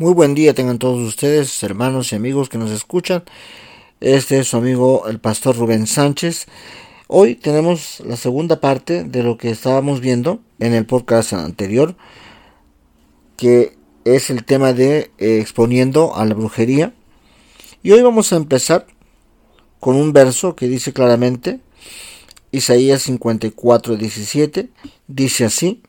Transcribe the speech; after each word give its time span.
Muy 0.00 0.14
buen 0.14 0.36
día 0.36 0.54
tengan 0.54 0.78
todos 0.78 1.00
ustedes, 1.00 1.60
hermanos 1.64 2.12
y 2.12 2.14
amigos 2.14 2.48
que 2.48 2.56
nos 2.56 2.70
escuchan. 2.70 3.24
Este 3.98 4.38
es 4.38 4.46
su 4.46 4.56
amigo 4.56 5.08
el 5.08 5.18
pastor 5.18 5.56
Rubén 5.56 5.88
Sánchez. 5.88 6.46
Hoy 7.08 7.34
tenemos 7.34 7.98
la 8.06 8.14
segunda 8.14 8.60
parte 8.60 9.02
de 9.02 9.24
lo 9.24 9.36
que 9.38 9.50
estábamos 9.50 10.00
viendo 10.00 10.38
en 10.60 10.72
el 10.72 10.86
podcast 10.86 11.32
anterior, 11.32 11.96
que 13.36 13.76
es 14.04 14.30
el 14.30 14.44
tema 14.44 14.72
de 14.72 15.10
eh, 15.18 15.40
exponiendo 15.40 16.14
a 16.14 16.24
la 16.26 16.34
brujería. 16.34 16.94
Y 17.82 17.90
hoy 17.90 18.00
vamos 18.02 18.32
a 18.32 18.36
empezar 18.36 18.86
con 19.80 19.96
un 19.96 20.12
verso 20.12 20.54
que 20.54 20.68
dice 20.68 20.92
claramente, 20.92 21.58
Isaías 22.52 23.02
54, 23.02 23.96
17, 23.96 24.70
dice 25.08 25.44
así, 25.44 25.82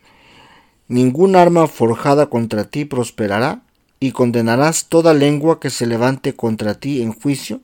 Ningún 0.88 1.36
arma 1.36 1.68
forjada 1.68 2.32
contra 2.32 2.64
ti 2.64 2.86
prosperará 2.86 3.69
y 4.00 4.12
condenarás 4.12 4.86
toda 4.86 5.14
lengua 5.14 5.60
que 5.60 5.70
se 5.70 5.86
levante 5.86 6.36
contra 6.36 6.80
ti 6.80 7.02
en 7.02 7.14
juicio. 7.14 7.62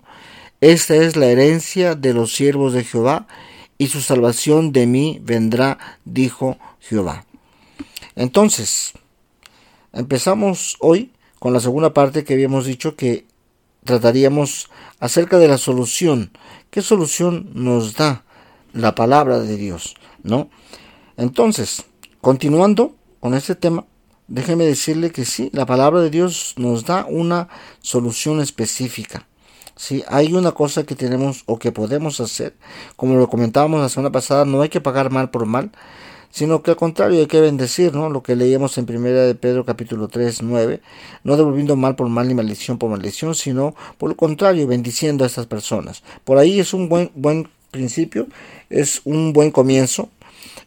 Esta 0.61 0.95
es 0.95 1.15
la 1.15 1.27
herencia 1.27 1.95
de 1.95 2.13
los 2.13 2.33
siervos 2.33 2.73
de 2.73 2.83
Jehová, 2.83 3.27
y 3.77 3.87
su 3.87 4.01
salvación 4.01 4.71
de 4.71 4.87
mí 4.87 5.19
vendrá, 5.21 5.77
dijo 6.05 6.57
Jehová. 6.79 7.25
Entonces, 8.15 8.93
empezamos 9.91 10.77
hoy 10.79 11.11
con 11.39 11.53
la 11.53 11.59
segunda 11.59 11.93
parte 11.93 12.23
que 12.23 12.33
habíamos 12.33 12.65
dicho 12.65 12.95
que 12.95 13.25
trataríamos 13.83 14.69
acerca 14.99 15.37
de 15.37 15.47
la 15.47 15.57
solución. 15.57 16.31
¿Qué 16.69 16.81
solución 16.81 17.49
nos 17.53 17.95
da 17.95 18.23
la 18.73 18.95
palabra 18.95 19.39
de 19.39 19.57
Dios? 19.57 19.95
¿No? 20.23 20.49
Entonces, 21.17 21.83
continuando 22.21 22.95
con 23.19 23.33
este 23.33 23.55
tema, 23.55 23.85
déjeme 24.27 24.65
decirle 24.65 25.11
que 25.11 25.25
sí, 25.25 25.49
la 25.53 25.65
palabra 25.65 26.01
de 26.01 26.09
Dios 26.09 26.53
nos 26.57 26.85
da 26.85 27.05
una 27.05 27.47
solución 27.81 28.41
específica. 28.41 29.27
Si 29.75 30.03
hay 30.07 30.33
una 30.33 30.53
cosa 30.53 30.83
que 30.83 30.95
tenemos 30.95 31.43
o 31.47 31.59
que 31.59 31.71
podemos 31.71 32.19
hacer, 32.19 32.55
como 32.95 33.15
lo 33.15 33.29
comentábamos 33.29 33.81
la 33.81 33.89
semana 33.89 34.11
pasada, 34.11 34.45
no 34.45 34.61
hay 34.61 34.69
que 34.69 34.81
pagar 34.81 35.11
mal 35.11 35.29
por 35.29 35.45
mal, 35.45 35.71
sino 36.31 36.61
que 36.63 36.71
al 36.71 36.77
contrario 36.77 37.19
hay 37.19 37.27
que 37.27 37.39
bendecir, 37.39 37.93
¿no? 37.93 38.09
Lo 38.09 38.23
que 38.23 38.35
leíamos 38.35 38.77
en 38.77 38.85
primera 38.85 39.21
de 39.21 39.35
Pedro 39.35 39.63
capítulo 39.63 40.09
3, 40.09 40.41
9, 40.41 40.81
no 41.23 41.37
devolviendo 41.37 41.75
mal 41.75 41.95
por 41.95 42.09
mal 42.09 42.27
ni 42.27 42.33
maldición 42.33 42.77
por 42.77 42.89
maldición, 42.89 43.35
sino 43.35 43.73
por 43.97 44.09
lo 44.09 44.17
contrario, 44.17 44.67
bendiciendo 44.67 45.23
a 45.23 45.27
estas 45.27 45.45
personas. 45.45 46.03
Por 46.23 46.37
ahí 46.37 46.59
es 46.59 46.73
un 46.73 46.89
buen, 46.89 47.09
buen 47.15 47.47
principio, 47.71 48.27
es 48.69 49.01
un 49.05 49.33
buen 49.33 49.51
comienzo, 49.51 50.09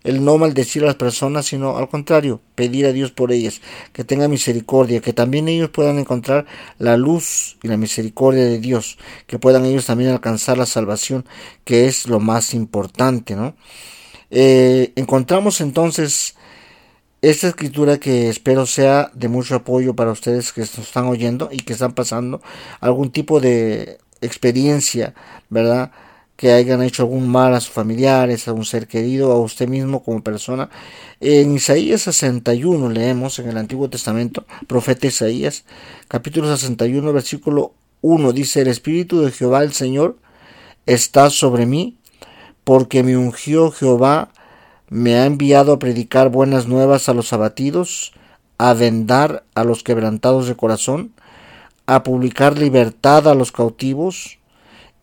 el 0.05 0.25
no 0.25 0.39
maldecir 0.39 0.83
a 0.83 0.87
las 0.87 0.95
personas, 0.95 1.47
sino 1.47 1.77
al 1.77 1.89
contrario, 1.89 2.41
pedir 2.55 2.87
a 2.87 2.93
Dios 2.93 3.11
por 3.11 3.33
ellas, 3.33 3.61
que 3.93 4.05
tenga 4.05 4.29
misericordia, 4.29 5.01
que 5.01 5.13
también 5.13 5.49
ellos 5.49 5.71
puedan 5.71 5.99
encontrar 5.99 6.47
la 6.79 6.97
luz 6.97 7.59
y 7.63 7.69
la 7.69 7.77
misericordia 7.77 8.45
de 8.45 8.59
Dios, 8.59 8.99
que 9.27 9.39
puedan 9.39 9.65
ellos 9.65 9.87
también 9.87 10.11
alcanzar 10.11 10.59
la 10.59 10.67
salvación, 10.67 11.25
que 11.65 11.87
es 11.87 12.07
lo 12.07 12.21
más 12.21 12.55
importante, 12.55 13.37
¿no? 13.37 13.55
Eh, 14.31 14.93
encontramos 14.97 15.61
entonces 15.61 16.35
esta 17.23 17.49
escritura 17.49 17.99
que 17.99 18.29
espero 18.29 18.67
sea 18.67 19.11
de 19.15 19.29
mucho 19.29 19.57
apoyo 19.57 19.95
para 19.95 20.13
ustedes 20.13 20.53
que 20.53 20.61
nos 20.61 20.79
están 20.79 21.07
oyendo 21.07 21.49
y 21.51 21.61
que 21.61 21.73
están 21.73 21.93
pasando 21.93 22.41
algún 22.81 23.11
tipo 23.11 23.41
de 23.41 23.99
experiencia, 24.21 25.15
¿verdad? 25.49 25.91
Que 26.39 26.53
hayan 26.53 26.85
hecho 26.85 27.03
algún 27.03 27.29
mal 27.29 27.53
a 27.53 27.61
sus 27.61 27.75
familiares, 27.75 28.47
a 28.47 28.53
un 28.53 28.65
ser 28.65 28.87
querido, 28.87 29.33
a 29.33 29.41
usted 29.41 29.67
mismo 29.67 30.05
como 30.05 30.23
persona. 30.23 30.71
En 31.19 31.53
Isaías 31.57 32.03
61 32.03 32.91
leemos 32.91 33.41
en 33.41 33.49
el 33.49 33.57
Antiguo 33.59 33.91
Testamento, 33.91 34.47
profeta 34.69 35.09
Isaías, 35.09 35.65
capítulo 36.07 36.47
61, 36.57 37.13
versículo 37.13 37.73
1, 38.03 38.33
dice, 38.33 38.61
el 38.61 38.69
Espíritu 38.69 39.21
de 39.21 39.33
Jehová 39.33 39.65
el 39.65 39.73
Señor 39.73 40.17
está 40.87 41.29
sobre 41.29 41.67
mí, 41.67 41.99
porque 42.63 43.03
me 43.03 43.17
ungió 43.17 43.73
Jehová, 43.73 44.31
me 44.89 45.17
ha 45.17 45.27
enviado 45.27 45.73
a 45.73 45.81
predicar 45.81 46.29
buenas 46.29 46.69
nuevas 46.69 47.09
a 47.09 47.15
los 47.15 47.33
abatidos, 47.33 48.13
a 48.59 48.75
vendar 48.75 49.43
a 49.57 49.65
los 49.65 49.83
quebrantados 49.83 50.47
de 50.47 50.55
corazón, 50.55 51.11
a 51.87 52.05
publicar 52.05 52.57
libertad 52.57 53.27
a 53.27 53.35
los 53.35 53.51
cautivos, 53.51 54.38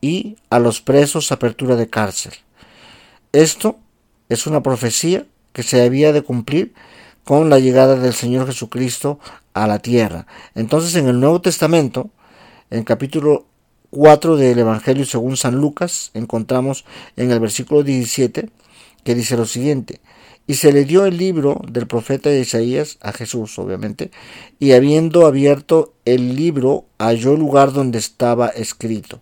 y 0.01 0.37
a 0.49 0.59
los 0.59 0.81
presos 0.81 1.31
apertura 1.31 1.75
de 1.75 1.89
cárcel. 1.89 2.33
Esto 3.31 3.77
es 4.29 4.47
una 4.47 4.63
profecía 4.63 5.25
que 5.53 5.63
se 5.63 5.81
había 5.81 6.13
de 6.13 6.21
cumplir 6.21 6.73
con 7.23 7.49
la 7.49 7.59
llegada 7.59 7.95
del 7.95 8.13
Señor 8.13 8.45
Jesucristo 8.47 9.19
a 9.53 9.67
la 9.67 9.79
tierra. 9.79 10.27
Entonces 10.53 10.95
en 10.95 11.07
el 11.07 11.19
Nuevo 11.19 11.41
Testamento, 11.41 12.09
en 12.69 12.83
capítulo 12.83 13.45
4 13.89 14.35
del 14.37 14.59
Evangelio 14.59 15.05
según 15.05 15.37
San 15.37 15.55
Lucas, 15.55 16.11
encontramos 16.13 16.85
en 17.15 17.31
el 17.31 17.39
versículo 17.39 17.83
17 17.83 18.49
que 19.05 19.15
dice 19.15 19.37
lo 19.37 19.45
siguiente, 19.45 20.01
y 20.47 20.55
se 20.55 20.73
le 20.73 20.83
dio 20.83 21.05
el 21.05 21.17
libro 21.17 21.61
del 21.71 21.87
profeta 21.87 22.31
Isaías 22.31 22.97
a 23.01 23.13
Jesús, 23.13 23.57
obviamente, 23.59 24.11
y 24.59 24.73
habiendo 24.73 25.25
abierto 25.25 25.93
el 26.05 26.35
libro 26.35 26.85
halló 26.99 27.35
lugar 27.35 27.71
donde 27.71 27.99
estaba 27.99 28.47
escrito, 28.49 29.21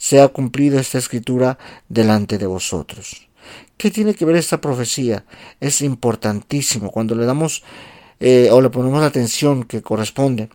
se 0.00 0.18
ha 0.18 0.28
cumplido 0.28 0.80
esta 0.80 0.96
escritura 0.96 1.58
delante 1.90 2.38
de 2.38 2.46
vosotros. 2.46 3.28
¿Qué 3.76 3.90
tiene 3.90 4.14
que 4.14 4.24
ver 4.24 4.36
esta 4.36 4.58
profecía? 4.58 5.26
Es 5.60 5.82
importantísimo 5.82 6.90
cuando 6.90 7.14
le 7.14 7.26
damos 7.26 7.62
eh, 8.18 8.48
o 8.50 8.62
le 8.62 8.70
ponemos 8.70 9.02
la 9.02 9.08
atención 9.08 9.64
que 9.64 9.82
corresponde. 9.82 10.48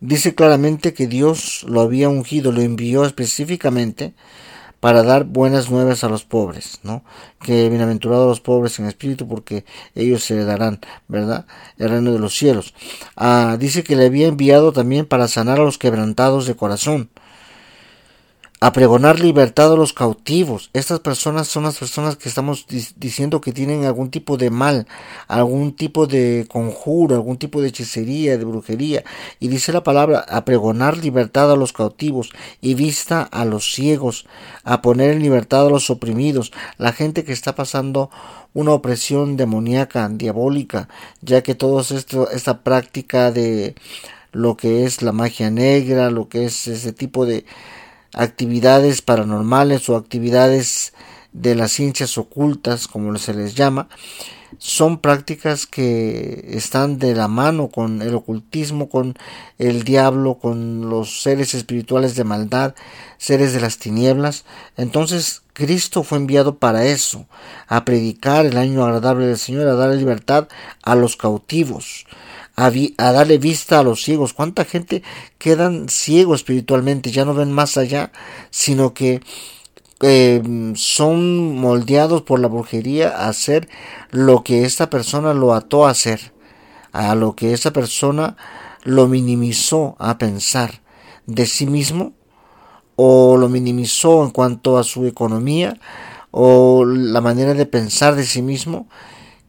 Dice 0.00 0.34
claramente 0.34 0.94
que 0.94 1.06
Dios 1.06 1.66
lo 1.68 1.82
había 1.82 2.08
ungido, 2.08 2.50
lo 2.50 2.62
envió 2.62 3.04
específicamente 3.04 4.14
para 4.80 5.02
dar 5.02 5.24
buenas 5.24 5.70
nuevas 5.70 6.02
a 6.02 6.08
los 6.08 6.24
pobres, 6.24 6.80
¿no? 6.82 7.04
Que 7.42 7.68
bienaventurados 7.68 8.26
los 8.26 8.40
pobres 8.40 8.78
en 8.78 8.86
espíritu 8.86 9.28
porque 9.28 9.66
ellos 9.94 10.24
se 10.24 10.44
darán, 10.44 10.80
¿verdad? 11.08 11.44
El 11.76 11.90
reino 11.90 12.12
de 12.12 12.20
los 12.20 12.34
cielos. 12.34 12.72
Ah, 13.16 13.58
dice 13.60 13.84
que 13.84 13.96
le 13.96 14.06
había 14.06 14.28
enviado 14.28 14.72
también 14.72 15.04
para 15.04 15.28
sanar 15.28 15.60
a 15.60 15.64
los 15.64 15.76
quebrantados 15.76 16.46
de 16.46 16.56
corazón 16.56 17.10
a 18.60 18.72
pregonar 18.72 19.20
libertad 19.20 19.72
a 19.72 19.76
los 19.76 19.92
cautivos. 19.92 20.70
Estas 20.72 20.98
personas 20.98 21.46
son 21.46 21.62
las 21.62 21.78
personas 21.78 22.16
que 22.16 22.28
estamos 22.28 22.66
diciendo 22.96 23.40
que 23.40 23.52
tienen 23.52 23.84
algún 23.84 24.10
tipo 24.10 24.36
de 24.36 24.50
mal, 24.50 24.88
algún 25.28 25.76
tipo 25.76 26.08
de 26.08 26.46
conjuro, 26.50 27.14
algún 27.14 27.38
tipo 27.38 27.62
de 27.62 27.68
hechicería, 27.68 28.36
de 28.36 28.44
brujería. 28.44 29.04
Y 29.38 29.46
dice 29.46 29.72
la 29.72 29.84
palabra, 29.84 30.24
a 30.28 30.44
pregonar 30.44 30.96
libertad 30.96 31.52
a 31.52 31.56
los 31.56 31.72
cautivos 31.72 32.30
y 32.60 32.74
vista 32.74 33.22
a 33.22 33.44
los 33.44 33.72
ciegos, 33.72 34.26
a 34.64 34.82
poner 34.82 35.12
en 35.12 35.22
libertad 35.22 35.66
a 35.66 35.70
los 35.70 35.88
oprimidos, 35.88 36.50
la 36.78 36.92
gente 36.92 37.22
que 37.22 37.32
está 37.32 37.54
pasando 37.54 38.10
una 38.54 38.72
opresión 38.72 39.36
demoníaca, 39.36 40.08
diabólica, 40.08 40.88
ya 41.20 41.42
que 41.42 41.52
esto, 41.52 42.30
esta 42.30 42.62
práctica 42.64 43.30
de 43.30 43.76
lo 44.32 44.56
que 44.56 44.84
es 44.84 45.02
la 45.02 45.12
magia 45.12 45.50
negra, 45.50 46.10
lo 46.10 46.28
que 46.28 46.44
es 46.46 46.66
ese 46.66 46.92
tipo 46.92 47.24
de 47.24 47.44
actividades 48.14 49.02
paranormales 49.02 49.88
o 49.88 49.96
actividades 49.96 50.92
de 51.32 51.54
las 51.54 51.72
ciencias 51.72 52.18
ocultas, 52.18 52.88
como 52.88 53.16
se 53.18 53.34
les 53.34 53.54
llama, 53.54 53.88
son 54.56 54.98
prácticas 54.98 55.66
que 55.66 56.46
están 56.48 56.98
de 56.98 57.14
la 57.14 57.28
mano 57.28 57.68
con 57.68 58.00
el 58.00 58.14
ocultismo, 58.14 58.88
con 58.88 59.14
el 59.58 59.84
diablo, 59.84 60.38
con 60.38 60.88
los 60.88 61.22
seres 61.22 61.54
espirituales 61.54 62.14
de 62.14 62.24
maldad, 62.24 62.74
seres 63.18 63.52
de 63.52 63.60
las 63.60 63.78
tinieblas. 63.78 64.44
Entonces 64.76 65.42
Cristo 65.52 66.02
fue 66.02 66.18
enviado 66.18 66.56
para 66.56 66.86
eso, 66.86 67.26
a 67.66 67.84
predicar 67.84 68.46
el 68.46 68.56
año 68.56 68.84
agradable 68.84 69.26
del 69.26 69.38
Señor, 69.38 69.68
a 69.68 69.74
dar 69.74 69.94
libertad 69.94 70.48
a 70.82 70.94
los 70.94 71.16
cautivos, 71.16 72.06
a, 72.58 73.12
darle 73.12 73.38
vista 73.38 73.78
a 73.78 73.82
los 73.84 74.02
ciegos. 74.02 74.32
¿Cuánta 74.32 74.64
gente 74.64 75.02
quedan 75.38 75.88
ciegos 75.88 76.40
espiritualmente? 76.40 77.12
Ya 77.12 77.24
no 77.24 77.32
ven 77.32 77.52
más 77.52 77.76
allá, 77.76 78.10
sino 78.50 78.94
que 78.94 79.20
eh, 80.00 80.42
son 80.74 81.56
moldeados 81.56 82.22
por 82.22 82.40
la 82.40 82.48
brujería 82.48 83.10
a 83.10 83.28
hacer 83.28 83.68
lo 84.10 84.42
que 84.42 84.64
esta 84.64 84.90
persona 84.90 85.34
lo 85.34 85.54
ató 85.54 85.86
a 85.86 85.90
hacer, 85.90 86.32
a 86.90 87.14
lo 87.14 87.36
que 87.36 87.52
esa 87.52 87.72
persona 87.72 88.36
lo 88.82 89.06
minimizó 89.06 89.94
a 90.00 90.18
pensar 90.18 90.80
de 91.26 91.46
sí 91.46 91.66
mismo 91.66 92.14
o 92.96 93.36
lo 93.36 93.48
minimizó 93.48 94.24
en 94.24 94.30
cuanto 94.30 94.78
a 94.78 94.82
su 94.84 95.06
economía 95.06 95.78
o 96.32 96.84
la 96.84 97.20
manera 97.20 97.54
de 97.54 97.66
pensar 97.66 98.16
de 98.16 98.24
sí 98.24 98.42
mismo 98.42 98.88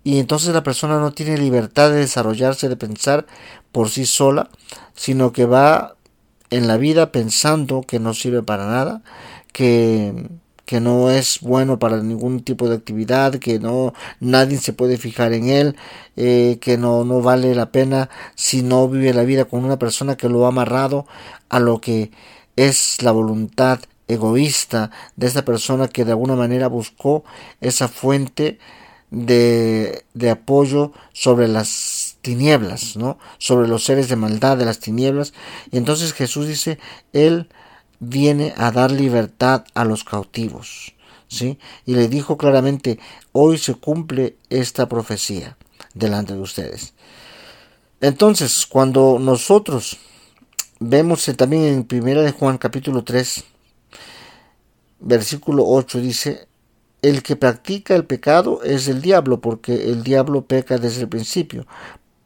y 0.04 0.20
entonces 0.20 0.54
la 0.54 0.64
persona 0.64 1.00
no 1.00 1.12
tiene 1.12 1.38
libertad 1.38 1.90
de 1.90 1.98
desarrollarse, 1.98 2.70
de 2.70 2.78
pensar 2.78 3.26
por 3.72 3.90
sí 3.90 4.06
sola, 4.06 4.50
sino 4.96 5.32
que 5.34 5.46
va 5.46 5.96
en 6.50 6.68
la 6.68 6.78
vida 6.78 7.12
pensando 7.12 7.82
que 7.82 8.00
no 8.00 8.14
sirve 8.14 8.42
para 8.42 8.66
nada, 8.68 9.02
que, 9.52 10.30
que 10.66 10.80
no 10.80 11.10
es 11.10 11.40
bueno 11.42 11.80
para 11.80 12.02
ningún 12.02 12.42
tipo 12.42 12.70
de 12.70 12.76
actividad, 12.76 13.36
que 13.36 13.60
no 13.60 13.94
nadie 14.20 14.58
se 14.58 14.74
puede 14.74 14.98
fijar 14.98 15.34
en 15.34 15.50
él, 15.50 15.76
eh, 16.16 16.58
que 16.62 16.78
no, 16.78 17.04
no 17.06 17.22
vale 17.22 17.54
la 17.56 17.72
pena 17.72 18.10
si 18.36 18.62
no 18.62 18.88
vive 18.88 19.14
la 19.14 19.24
vida 19.24 19.46
con 19.46 19.64
una 19.64 19.80
persona 19.80 20.16
que 20.16 20.30
lo 20.30 20.46
ha 20.46 20.50
amarrado 20.50 21.06
a 21.50 21.60
lo 21.60 21.82
que 21.82 22.12
es 22.56 23.02
la 23.02 23.12
voluntad 23.12 23.80
egoísta 24.08 24.92
de 25.16 25.28
esa 25.28 25.46
persona 25.46 25.88
que 25.88 26.04
de 26.04 26.12
alguna 26.12 26.36
manera 26.36 26.68
buscó 26.68 27.24
esa 27.62 27.88
fuente 27.88 28.60
de, 29.12 30.06
apoyo 30.32 30.92
sobre 31.14 31.48
las 31.48 32.18
tinieblas, 32.22 32.96
¿no? 32.96 33.18
Sobre 33.38 33.68
los 33.68 33.84
seres 33.84 34.10
de 34.10 34.16
maldad 34.16 34.58
de 34.58 34.66
las 34.66 34.80
tinieblas. 34.80 35.34
Y 35.72 35.78
entonces 35.78 36.14
Jesús 36.14 36.48
dice, 36.48 36.80
Él 37.14 37.50
viene 38.00 38.54
a 38.58 38.72
dar 38.72 38.92
libertad 38.92 39.66
a 39.74 39.86
los 39.86 40.04
cautivos, 40.04 40.94
¿sí? 41.28 41.60
Y 41.86 41.96
le 41.96 42.08
dijo 42.08 42.38
claramente, 42.38 43.00
hoy 43.32 43.58
se 43.58 43.76
cumple 43.76 44.38
esta 44.50 44.88
profecía 44.88 45.58
delante 45.94 46.34
de 46.34 46.42
ustedes. 46.42 46.94
Entonces, 48.02 48.66
cuando 48.66 49.18
nosotros 49.20 49.98
vemos 50.80 51.26
también 51.36 51.64
en 51.66 51.84
Primera 51.84 52.22
de 52.22 52.32
Juan 52.32 52.58
capítulo 52.58 53.04
3, 53.04 53.44
versículo 55.02 55.66
8 55.68 56.00
dice, 56.00 56.49
el 57.02 57.24
que 57.24 57.36
practica 57.36 57.96
el 57.96 58.06
pecado 58.06 58.62
es 58.64 58.88
el 58.88 59.02
diablo, 59.02 59.42
porque 59.42 59.92
el 59.92 60.04
diablo 60.04 60.46
peca 60.46 60.78
desde 60.78 61.02
el 61.02 61.10
principio. 61.10 61.66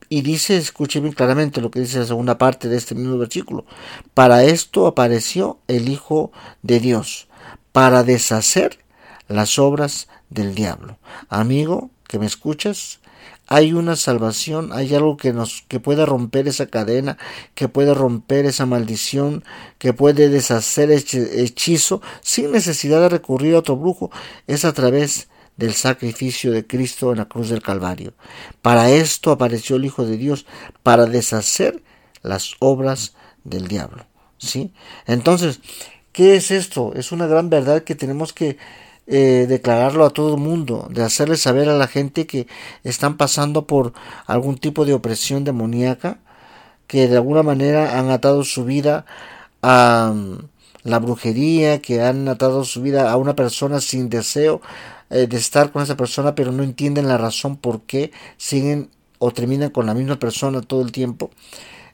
Y 0.10 0.22
dice, 0.22 0.58
escuche 0.58 1.00
bien 1.00 1.14
claramente 1.14 1.62
lo 1.62 1.72
que 1.72 1.80
dice 1.80 2.00
la 2.00 2.06
segunda 2.06 2.38
parte 2.38 2.70
de 2.70 2.78
este 2.78 2.96
mismo 2.96 3.18
versículo. 3.18 3.66
Para 4.14 4.44
esto 4.44 4.88
apareció 4.88 5.60
el 5.68 5.90
Hijo 5.90 6.32
de 6.62 6.80
Dios, 6.80 7.28
para 7.72 8.04
deshacer 8.04 8.80
las 9.28 9.58
obras 9.58 10.08
del 10.30 10.54
diablo. 10.54 10.98
Amigo, 11.30 11.90
que 12.08 12.20
me 12.20 12.26
escuchas, 12.26 13.00
hay 13.48 13.74
una 13.74 13.96
salvación, 13.96 14.72
hay 14.74 14.94
algo 14.96 15.18
que 15.18 15.34
nos 15.34 15.64
que 15.68 15.80
puede 15.80 16.06
romper 16.06 16.48
esa 16.48 16.68
cadena, 16.68 17.18
que 17.56 17.68
puede 17.68 17.94
romper 17.94 18.46
esa 18.46 18.66
maldición, 18.66 19.44
que 19.78 19.94
puede 19.94 20.30
deshacer 20.30 20.92
ese 20.92 21.44
hechizo 21.44 22.02
sin 22.22 22.52
necesidad 22.52 23.02
de 23.02 23.10
recurrir 23.10 23.56
a 23.56 23.60
otro 23.60 23.76
brujo, 23.76 24.12
es 24.48 24.66
a 24.66 24.74
través 24.74 25.28
del 25.58 25.74
sacrificio 25.74 26.52
de 26.52 26.66
Cristo 26.66 27.12
en 27.12 27.20
la 27.20 27.26
cruz 27.26 27.50
del 27.50 27.62
Calvario. 27.62 28.14
Para 28.62 28.90
esto 28.90 29.32
apareció 29.32 29.76
el 29.76 29.86
Hijo 29.86 30.06
de 30.06 30.18
Dios, 30.18 30.46
para 30.82 31.06
deshacer 31.06 31.84
las 32.22 32.56
obras 32.60 33.14
del 33.44 33.68
diablo. 33.68 34.06
¿Sí? 34.38 34.74
Entonces, 35.06 35.62
¿qué 36.12 36.36
es 36.36 36.52
esto? 36.52 36.94
Es 36.96 37.12
una 37.12 37.28
gran 37.28 37.50
verdad 37.50 37.84
que 37.84 37.96
tenemos 37.96 38.34
que 38.34 38.58
eh, 39.08 39.46
declararlo 39.50 40.06
a 40.06 40.12
todo 40.12 40.36
el 40.36 40.42
mundo, 40.42 40.88
de 40.92 41.04
hacerle 41.04 41.38
saber 41.38 41.70
a 41.70 41.78
la 41.78 41.88
gente 41.88 42.26
que 42.26 42.48
están 42.84 43.18
pasando 43.18 43.68
por 43.68 43.94
algún 44.26 44.58
tipo 44.58 44.86
de 44.86 44.94
opresión 44.94 45.44
demoníaca, 45.44 46.20
que 46.88 47.08
de 47.08 47.18
alguna 47.18 47.44
manera 47.44 48.00
han 48.00 48.10
atado 48.12 48.44
su 48.44 48.66
vida 48.66 49.06
a 49.62 50.14
mm, 50.16 50.38
la 50.84 51.00
brujería, 51.00 51.82
que 51.82 52.02
han 52.02 52.28
atado 52.28 52.64
su 52.66 52.82
vida 52.82 53.12
a 53.12 53.18
una 53.18 53.36
persona 53.36 53.82
sin 53.82 54.10
deseo 54.10 54.62
eh, 55.10 55.28
de 55.28 55.38
estar 55.38 55.72
con 55.72 55.84
esa 55.84 55.98
persona, 55.98 56.36
pero 56.36 56.52
no 56.52 56.64
entienden 56.64 57.08
la 57.08 57.18
razón 57.18 57.58
por 57.58 57.82
qué 57.82 58.12
siguen 58.38 58.90
o 59.20 59.32
terminan 59.32 59.70
con 59.72 59.86
la 59.86 59.94
misma 59.94 60.18
persona 60.20 60.62
todo 60.62 60.82
el 60.82 60.92
tiempo. 60.92 61.32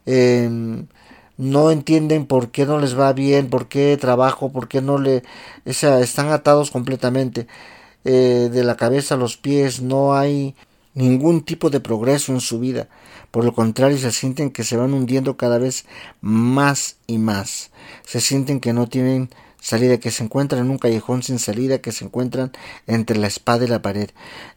Em, 0.06 0.88
no 1.40 1.72
entienden 1.72 2.26
por 2.26 2.52
qué 2.52 2.66
no 2.66 2.80
les 2.80 3.00
va 3.00 3.14
bien, 3.14 3.50
por 3.50 3.70
qué 3.70 3.96
trabajo, 3.96 4.52
por 4.52 4.68
qué 4.68 4.82
no 4.82 4.98
le... 4.98 5.24
O 5.66 5.72
sea, 5.72 6.02
están 6.02 6.28
atados 6.30 6.70
completamente 6.70 7.48
eh, 8.04 8.50
de 8.52 8.64
la 8.66 8.76
cabeza 8.76 9.16
a 9.16 9.18
los 9.18 9.38
pies, 9.38 9.82
no 9.82 10.14
hay 10.16 10.54
ningún 10.96 11.42
tipo 11.46 11.70
de 11.70 11.80
progreso 11.80 12.34
en 12.34 12.42
su 12.42 12.60
vida. 12.60 12.90
Por 13.32 13.46
lo 13.46 13.54
contrario, 13.54 13.98
se 13.98 14.12
sienten 14.12 14.52
que 14.52 14.66
se 14.66 14.76
van 14.76 14.94
hundiendo 14.94 15.38
cada 15.38 15.60
vez 15.60 15.86
más 16.20 16.98
y 17.08 17.20
más. 17.20 17.72
Se 18.06 18.20
sienten 18.20 18.60
que 18.60 18.74
no 18.74 18.90
tienen 18.90 19.30
salida, 19.62 19.98
que 19.98 20.12
se 20.12 20.26
encuentran 20.26 20.66
en 20.66 20.72
un 20.72 20.78
callejón 20.78 21.24
sin 21.24 21.40
salida, 21.40 21.78
que 21.78 21.94
se 21.94 22.04
encuentran 22.04 22.52
entre 22.86 23.18
la 23.18 23.28
espada 23.28 23.64
y 23.64 23.70
la 23.70 23.82
pared. 23.82 24.10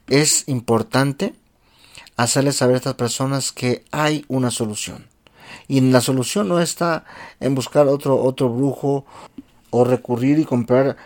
Es 0.07 0.43
importante 0.47 1.33
hacerles 2.17 2.57
saber 2.57 2.75
a 2.75 2.79
estas 2.79 2.95
personas 2.95 3.53
que 3.53 3.85
hay 3.91 4.25
una 4.27 4.51
solución. 4.51 5.12
Y 5.67 5.81
la 5.81 6.01
solución 6.01 6.47
no 6.49 6.59
está 6.59 7.05
en 7.39 7.55
buscar 7.55 7.87
otro, 7.87 8.21
otro 8.21 8.49
brujo 8.49 9.05
o 9.69 9.83
recurrir 9.83 10.39
y 10.39 10.45
comprar 10.45 10.97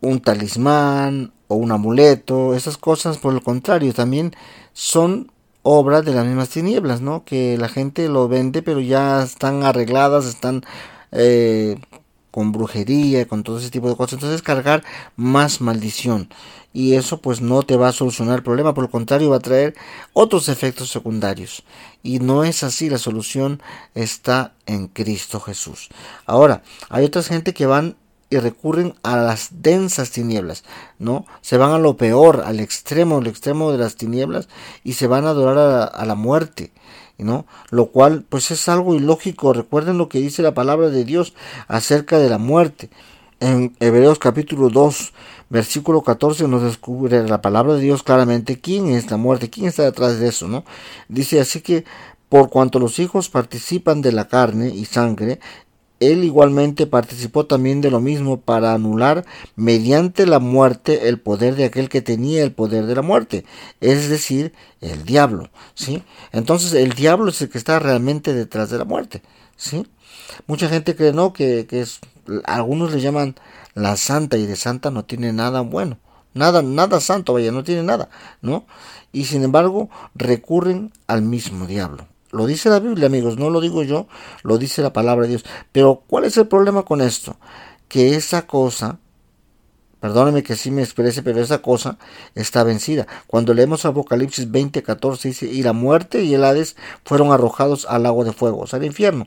un 0.00 0.20
talismán 0.20 1.32
o 1.48 1.56
un 1.56 1.72
amuleto. 1.72 2.54
Esas 2.54 2.76
cosas, 2.76 3.18
por 3.18 3.34
el 3.34 3.42
contrario, 3.42 3.92
también 3.94 4.34
son 4.72 5.32
obras 5.62 6.04
de 6.04 6.14
las 6.14 6.26
mismas 6.26 6.50
tinieblas, 6.50 7.00
¿no? 7.00 7.24
Que 7.24 7.58
la 7.58 7.68
gente 7.68 8.08
lo 8.08 8.28
vende, 8.28 8.62
pero 8.62 8.80
ya 8.80 9.22
están 9.22 9.62
arregladas, 9.62 10.26
están 10.26 10.64
eh, 11.12 11.76
con 12.38 12.52
brujería, 12.52 13.26
con 13.26 13.42
todo 13.42 13.58
ese 13.58 13.68
tipo 13.68 13.88
de 13.88 13.96
cosas. 13.96 14.12
Entonces 14.12 14.42
cargar 14.42 14.84
más 15.16 15.60
maldición. 15.60 16.28
Y 16.72 16.94
eso 16.94 17.20
pues 17.20 17.40
no 17.40 17.64
te 17.64 17.76
va 17.76 17.88
a 17.88 17.92
solucionar 17.92 18.36
el 18.36 18.44
problema, 18.44 18.74
por 18.74 18.84
lo 18.84 18.90
contrario 18.92 19.30
va 19.30 19.38
a 19.38 19.40
traer 19.40 19.74
otros 20.12 20.48
efectos 20.48 20.88
secundarios. 20.88 21.64
Y 22.00 22.20
no 22.20 22.44
es 22.44 22.62
así, 22.62 22.88
la 22.90 22.98
solución 22.98 23.60
está 23.96 24.54
en 24.66 24.86
Cristo 24.86 25.40
Jesús. 25.40 25.88
Ahora, 26.26 26.62
hay 26.90 27.06
otras 27.06 27.26
gente 27.26 27.54
que 27.54 27.66
van 27.66 27.96
y 28.30 28.36
recurren 28.38 28.94
a 29.02 29.16
las 29.16 29.48
densas 29.60 30.12
tinieblas, 30.12 30.62
¿no? 31.00 31.26
Se 31.40 31.56
van 31.56 31.72
a 31.72 31.78
lo 31.78 31.96
peor, 31.96 32.44
al 32.46 32.60
extremo, 32.60 33.18
al 33.18 33.26
extremo 33.26 33.72
de 33.72 33.78
las 33.78 33.96
tinieblas 33.96 34.48
y 34.84 34.92
se 34.92 35.08
van 35.08 35.24
a 35.24 35.30
adorar 35.30 35.90
a 35.92 36.04
la 36.04 36.14
muerte. 36.14 36.70
¿No? 37.18 37.46
Lo 37.70 37.86
cual 37.86 38.24
pues 38.28 38.50
es 38.50 38.68
algo 38.68 38.94
ilógico. 38.94 39.52
Recuerden 39.52 39.98
lo 39.98 40.08
que 40.08 40.20
dice 40.20 40.42
la 40.42 40.54
palabra 40.54 40.88
de 40.88 41.04
Dios 41.04 41.34
acerca 41.66 42.18
de 42.18 42.30
la 42.30 42.38
muerte. 42.38 42.90
En 43.40 43.76
Hebreos 43.78 44.18
capítulo 44.18 44.68
2, 44.68 45.12
versículo 45.48 46.02
14 46.02 46.48
nos 46.48 46.62
descubre 46.62 47.22
la 47.28 47.40
palabra 47.40 47.74
de 47.74 47.80
Dios 47.80 48.02
claramente 48.02 48.60
quién 48.60 48.88
es 48.88 49.10
la 49.10 49.16
muerte, 49.16 49.48
quién 49.48 49.66
está 49.66 49.84
detrás 49.84 50.18
de 50.18 50.28
eso, 50.28 50.48
¿no? 50.48 50.64
Dice 51.08 51.40
así 51.40 51.60
que 51.60 51.84
por 52.28 52.50
cuanto 52.50 52.78
los 52.78 52.98
hijos 52.98 53.28
participan 53.28 54.02
de 54.02 54.12
la 54.12 54.28
carne 54.28 54.68
y 54.68 54.84
sangre, 54.84 55.38
él 56.00 56.24
igualmente 56.24 56.86
participó 56.86 57.46
también 57.46 57.80
de 57.80 57.90
lo 57.90 58.00
mismo 58.00 58.40
para 58.40 58.72
anular 58.72 59.24
mediante 59.56 60.26
la 60.26 60.38
muerte 60.38 61.08
el 61.08 61.18
poder 61.18 61.56
de 61.56 61.64
aquel 61.64 61.88
que 61.88 62.02
tenía 62.02 62.42
el 62.42 62.52
poder 62.52 62.86
de 62.86 62.94
la 62.94 63.02
muerte, 63.02 63.44
es 63.80 64.08
decir, 64.08 64.52
el 64.80 65.04
diablo, 65.04 65.50
¿sí? 65.74 66.02
Entonces 66.32 66.72
el 66.74 66.92
diablo 66.92 67.30
es 67.30 67.42
el 67.42 67.48
que 67.48 67.58
está 67.58 67.78
realmente 67.78 68.32
detrás 68.32 68.70
de 68.70 68.78
la 68.78 68.84
muerte, 68.84 69.22
¿sí? 69.56 69.86
Mucha 70.46 70.68
gente 70.68 70.94
cree 70.94 71.12
no 71.12 71.32
que, 71.32 71.66
que 71.66 71.80
es 71.80 72.00
algunos 72.44 72.92
le 72.92 73.00
llaman 73.00 73.34
la 73.74 73.96
santa 73.96 74.36
y 74.36 74.46
de 74.46 74.56
santa 74.56 74.90
no 74.90 75.04
tiene 75.04 75.32
nada 75.32 75.62
bueno, 75.62 75.98
nada 76.34 76.62
nada 76.62 77.00
santo, 77.00 77.32
vaya, 77.32 77.52
no 77.52 77.64
tiene 77.64 77.82
nada, 77.82 78.08
¿no? 78.42 78.66
Y 79.12 79.24
sin 79.24 79.42
embargo 79.42 79.88
recurren 80.14 80.92
al 81.06 81.22
mismo 81.22 81.66
diablo. 81.66 82.06
Lo 82.38 82.46
dice 82.46 82.70
la 82.70 82.78
Biblia, 82.78 83.06
amigos, 83.06 83.36
no 83.36 83.50
lo 83.50 83.60
digo 83.60 83.82
yo, 83.82 84.06
lo 84.44 84.58
dice 84.58 84.80
la 84.80 84.92
palabra 84.92 85.24
de 85.24 85.30
Dios. 85.30 85.44
Pero 85.72 86.04
¿cuál 86.06 86.22
es 86.22 86.36
el 86.36 86.46
problema 86.46 86.84
con 86.84 87.00
esto? 87.00 87.34
Que 87.88 88.14
esa 88.14 88.46
cosa, 88.46 89.00
perdóneme 89.98 90.44
que 90.44 90.54
sí 90.54 90.70
me 90.70 90.82
exprese, 90.82 91.24
pero 91.24 91.40
esa 91.40 91.62
cosa 91.62 91.98
está 92.36 92.62
vencida. 92.62 93.08
Cuando 93.26 93.54
leemos 93.54 93.84
Apocalipsis 93.84 94.52
20, 94.52 94.84
14 94.84 95.28
dice, 95.28 95.46
y 95.46 95.64
la 95.64 95.72
muerte 95.72 96.22
y 96.22 96.32
el 96.32 96.44
Hades 96.44 96.76
fueron 97.04 97.32
arrojados 97.32 97.86
al 97.90 98.04
lago 98.04 98.22
de 98.22 98.32
fuego, 98.32 98.60
o 98.60 98.66
sea, 98.68 98.78
al 98.78 98.84
infierno. 98.84 99.26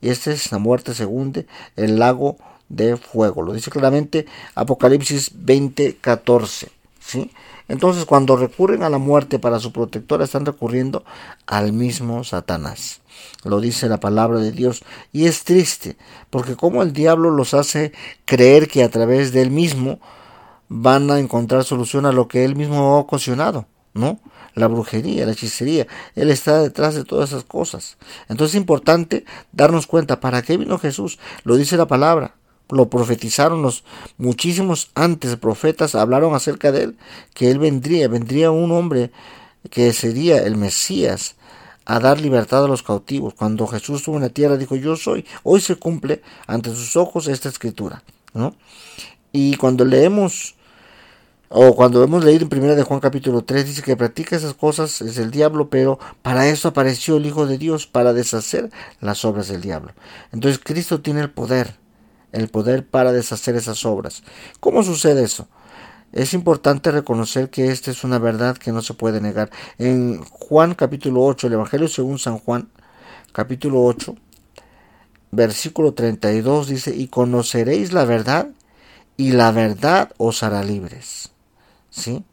Y 0.00 0.10
esta 0.10 0.30
es 0.30 0.52
la 0.52 0.58
muerte 0.58 0.94
segunda, 0.94 1.42
el 1.74 1.98
lago 1.98 2.36
de 2.68 2.96
fuego. 2.96 3.42
Lo 3.42 3.52
dice 3.52 3.72
claramente 3.72 4.26
Apocalipsis 4.54 5.32
20, 5.34 5.96
14. 5.96 6.68
¿sí? 7.00 7.32
Entonces, 7.68 8.04
cuando 8.04 8.36
recurren 8.36 8.82
a 8.82 8.90
la 8.90 8.98
muerte 8.98 9.38
para 9.38 9.58
su 9.58 9.72
protectora, 9.72 10.24
están 10.24 10.44
recurriendo 10.44 11.04
al 11.46 11.72
mismo 11.72 12.24
Satanás. 12.24 13.00
Lo 13.44 13.60
dice 13.60 13.88
la 13.88 14.00
palabra 14.00 14.38
de 14.38 14.52
Dios. 14.52 14.82
Y 15.12 15.26
es 15.26 15.44
triste, 15.44 15.96
porque 16.30 16.56
como 16.56 16.82
el 16.82 16.92
diablo 16.92 17.30
los 17.30 17.54
hace 17.54 17.92
creer 18.24 18.68
que 18.68 18.82
a 18.82 18.90
través 18.90 19.32
de 19.32 19.42
él 19.42 19.50
mismo 19.50 20.00
van 20.68 21.10
a 21.10 21.18
encontrar 21.18 21.64
solución 21.64 22.06
a 22.06 22.12
lo 22.12 22.28
que 22.28 22.44
él 22.44 22.56
mismo 22.56 22.94
ha 22.94 22.98
ocasionado, 22.98 23.66
¿no? 23.92 24.20
la 24.54 24.68
brujería, 24.68 25.26
la 25.26 25.32
hechicería. 25.32 25.86
Él 26.14 26.30
está 26.30 26.60
detrás 26.60 26.94
de 26.94 27.04
todas 27.04 27.30
esas 27.30 27.44
cosas. 27.44 27.96
Entonces 28.28 28.54
es 28.54 28.60
importante 28.60 29.24
darnos 29.52 29.86
cuenta, 29.86 30.20
¿para 30.20 30.42
qué 30.42 30.56
vino 30.56 30.78
Jesús? 30.78 31.18
Lo 31.44 31.56
dice 31.56 31.76
la 31.76 31.86
palabra. 31.86 32.36
Lo 32.70 32.88
profetizaron 32.88 33.62
los 33.62 33.84
muchísimos 34.16 34.90
antes 34.94 35.36
profetas, 35.36 35.94
hablaron 35.94 36.34
acerca 36.34 36.72
de 36.72 36.84
él, 36.84 36.96
que 37.34 37.50
él 37.50 37.58
vendría, 37.58 38.08
vendría 38.08 38.50
un 38.50 38.72
hombre 38.72 39.10
que 39.70 39.92
sería 39.92 40.42
el 40.42 40.56
Mesías 40.56 41.36
a 41.84 42.00
dar 42.00 42.20
libertad 42.20 42.64
a 42.64 42.68
los 42.68 42.82
cautivos. 42.82 43.34
Cuando 43.34 43.66
Jesús 43.66 44.00
estuvo 44.00 44.16
en 44.16 44.22
la 44.22 44.28
tierra 44.30 44.56
dijo, 44.56 44.76
yo 44.76 44.96
soy. 44.96 45.24
Hoy 45.42 45.60
se 45.60 45.76
cumple 45.76 46.22
ante 46.46 46.70
sus 46.70 46.96
ojos 46.96 47.28
esta 47.28 47.48
escritura. 47.48 48.02
¿no? 48.32 48.54
Y 49.32 49.56
cuando 49.56 49.84
leemos 49.84 50.54
o 51.56 51.76
cuando 51.76 52.02
hemos 52.02 52.24
leído 52.24 52.48
en 52.50 52.58
1 52.58 52.74
de 52.74 52.82
Juan 52.82 53.00
capítulo 53.00 53.44
3 53.44 53.66
dice 53.66 53.82
que 53.82 53.96
practica 53.96 54.34
esas 54.34 54.54
cosas 54.54 55.00
es 55.02 55.18
el 55.18 55.30
diablo, 55.30 55.68
pero 55.68 56.00
para 56.22 56.48
eso 56.48 56.68
apareció 56.68 57.16
el 57.16 57.26
Hijo 57.26 57.46
de 57.46 57.58
Dios, 57.58 57.86
para 57.86 58.12
deshacer 58.12 58.70
las 59.00 59.24
obras 59.24 59.48
del 59.48 59.60
diablo. 59.60 59.92
Entonces 60.32 60.60
Cristo 60.62 61.00
tiene 61.00 61.20
el 61.20 61.30
poder, 61.30 61.76
el 62.34 62.48
poder 62.48 62.86
para 62.86 63.12
deshacer 63.12 63.56
esas 63.56 63.84
obras. 63.86 64.22
¿Cómo 64.60 64.82
sucede 64.82 65.24
eso? 65.24 65.48
Es 66.12 66.34
importante 66.34 66.90
reconocer 66.90 67.50
que 67.50 67.70
esta 67.70 67.90
es 67.90 68.04
una 68.04 68.18
verdad 68.18 68.56
que 68.56 68.72
no 68.72 68.82
se 68.82 68.94
puede 68.94 69.20
negar. 69.20 69.50
En 69.78 70.22
Juan 70.22 70.74
capítulo 70.74 71.24
8, 71.24 71.46
el 71.46 71.54
Evangelio 71.54 71.88
según 71.88 72.18
San 72.18 72.38
Juan, 72.38 72.68
capítulo 73.32 73.82
8, 73.82 74.14
versículo 75.32 75.94
32 75.94 76.68
dice, 76.68 76.94
y 76.94 77.08
conoceréis 77.08 77.92
la 77.92 78.04
verdad, 78.04 78.48
y 79.16 79.32
la 79.32 79.50
verdad 79.50 80.12
os 80.16 80.42
hará 80.42 80.62
libres. 80.62 81.30
¿Sí? 81.90 82.24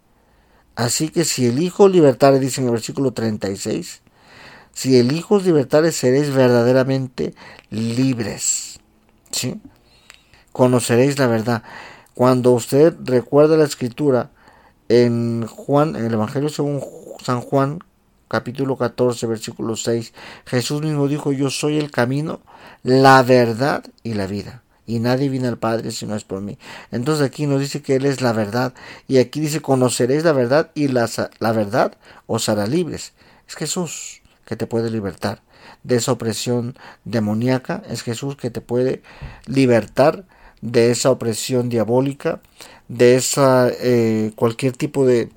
Así 0.76 1.10
que 1.10 1.26
si 1.26 1.48
el 1.48 1.62
Hijo 1.62 1.90
libertare, 1.90 2.40
dice 2.40 2.62
en 2.62 2.68
el 2.68 2.74
versículo 2.74 3.14
36, 3.14 4.02
si 4.74 4.98
el 4.98 5.12
Hijo 5.12 5.40
libertare 5.40 5.92
seréis 5.92 6.34
verdaderamente 6.34 7.34
libres. 7.70 8.80
¿Sí? 9.32 9.60
Conoceréis 10.52 11.18
la 11.20 11.28
verdad. 11.28 11.64
Cuando 12.14 12.52
usted 12.52 12.94
recuerda 13.04 13.58
la 13.58 13.66
escritura 13.66 14.32
en 14.90 15.46
Juan, 15.48 15.96
en 15.96 16.06
el 16.06 16.14
Evangelio 16.14 16.50
según 16.50 16.84
San 17.24 17.42
Juan, 17.42 17.80
capítulo 18.28 18.78
14, 18.78 19.28
versículo 19.28 19.76
6, 19.76 20.14
Jesús 20.46 20.82
mismo 20.82 21.08
dijo, 21.08 21.32
yo 21.32 21.50
soy 21.50 21.78
el 21.78 21.92
camino, 21.92 22.42
la 22.84 23.24
verdad 23.24 23.84
y 24.04 24.14
la 24.14 24.28
vida 24.28 24.64
y 24.86 25.00
nadie 25.00 25.30
viene 25.30 25.48
al 25.48 25.58
Padre 25.58 25.92
si 25.92 26.06
no 26.06 26.16
es 26.16 26.24
por 26.24 26.42
mí. 26.42 26.58
Entonces 26.92 27.26
aquí 27.26 27.46
nos 27.46 27.60
dice 27.60 27.82
que 27.82 27.96
Él 27.96 28.06
es 28.06 28.22
la 28.22 28.34
verdad 28.34 28.74
y 29.08 29.20
aquí 29.20 29.40
dice 29.40 29.62
conoceréis 29.62 30.26
la 30.26 30.34
verdad 30.34 30.72
y 30.76 30.90
la, 30.90 31.10
la 31.40 31.52
verdad 31.54 31.98
os 32.28 32.50
hará 32.50 32.68
libres. 32.68 33.14
Es 33.48 33.56
Jesús 33.56 34.22
que 34.46 34.56
te 34.56 34.68
puede 34.68 34.90
libertar 34.90 35.42
de 35.84 35.96
esa 35.96 36.12
opresión 36.12 36.76
demoníaca, 37.06 37.84
es 37.90 38.02
Jesús 38.02 38.36
que 38.36 38.50
te 38.50 38.62
puede 38.62 39.02
libertar 39.46 40.26
de 40.62 40.92
esa 40.92 41.12
opresión 41.12 41.70
diabólica, 41.70 42.42
de 42.88 43.16
esa 43.16 43.70
eh, 43.70 44.32
cualquier 44.36 44.76
tipo 44.78 45.06
de, 45.06 45.30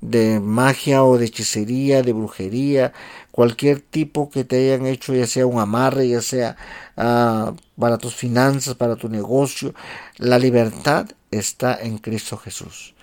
de 0.00 0.40
magia 0.40 1.02
o 1.04 1.18
de 1.18 1.26
hechicería, 1.26 2.02
de 2.02 2.12
brujería, 2.12 2.92
cualquier 3.32 3.80
tipo 3.80 4.30
que 4.30 4.44
te 4.44 4.56
hayan 4.72 4.86
hecho, 4.86 5.14
ya 5.14 5.26
sea 5.26 5.46
un 5.46 5.60
amarre, 5.60 6.08
ya 6.08 6.22
sea 6.22 6.56
ah, 6.96 7.52
para 7.78 7.98
tus 7.98 8.14
finanzas, 8.14 8.74
para 8.76 8.96
tu 8.96 9.08
negocio. 9.08 9.74
La 10.16 10.38
libertad 10.38 11.06
está 11.30 11.78
en 11.80 11.98
Cristo 11.98 12.36
Jesús. 12.38 12.94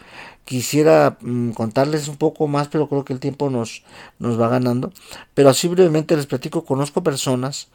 Quisiera 0.45 1.17
mm, 1.22 1.51
contarles 1.51 2.07
un 2.07 2.17
poco 2.17 2.48
más, 2.48 2.67
pero 2.67 2.89
creo 2.89 3.05
que 3.05 3.13
el 3.13 3.19
tiempo 3.19 3.50
nos, 3.50 3.83
nos 4.19 4.39
va 4.39 4.50
ganando. 4.50 4.91
Pero 5.33 5.50
así 5.50 5.67
brevemente 5.67 6.15
les 6.15 6.25
platico, 6.25 6.65
conozco 6.65 7.03
personas, 7.03 7.69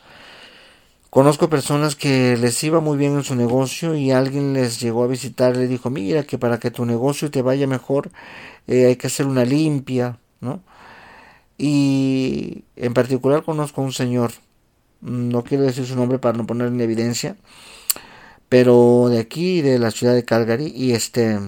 conozco 1.11 1.49
personas 1.49 1.97
que 1.97 2.37
les 2.37 2.63
iba 2.65 2.81
muy 2.81 2.99
bien 2.99 3.15
en 3.15 3.25
su 3.25 3.35
negocio 3.35 3.95
y 3.95 4.11
alguien 4.11 4.53
les 4.53 4.81
llegó 4.81 5.05
a 5.05 5.07
visitar 5.07 5.57
le 5.57 5.67
dijo, 5.67 5.91
mira 5.91 6.23
que 6.25 6.39
para 6.39 6.59
que 6.59 6.71
tu 6.71 6.85
negocio 6.85 7.31
te 7.31 7.43
vaya 7.43 7.67
mejor 7.67 8.11
eh, 8.67 8.87
hay 8.87 8.97
que 8.97 9.07
hacer 9.09 9.27
una 9.27 9.45
limpia, 9.45 10.19
¿no? 10.41 10.63
Y 11.59 12.65
en 12.77 12.95
particular 12.95 13.43
conozco 13.43 13.81
a 13.81 13.85
un 13.85 13.93
señor, 13.93 14.33
no 15.01 15.43
quiero 15.45 15.65
decir 15.65 15.87
su 15.87 15.97
nombre 15.97 16.19
para 16.19 16.39
no 16.39 16.47
poner 16.47 16.69
en 16.69 16.81
evidencia, 16.81 17.37
pero 18.49 19.09
de 19.11 19.19
aquí, 19.19 19.61
de 19.63 19.79
la 19.79 19.91
ciudad 19.91 20.15
de 20.15 20.25
Calgary, 20.25 20.73
y 20.75 20.93
este, 20.93 21.39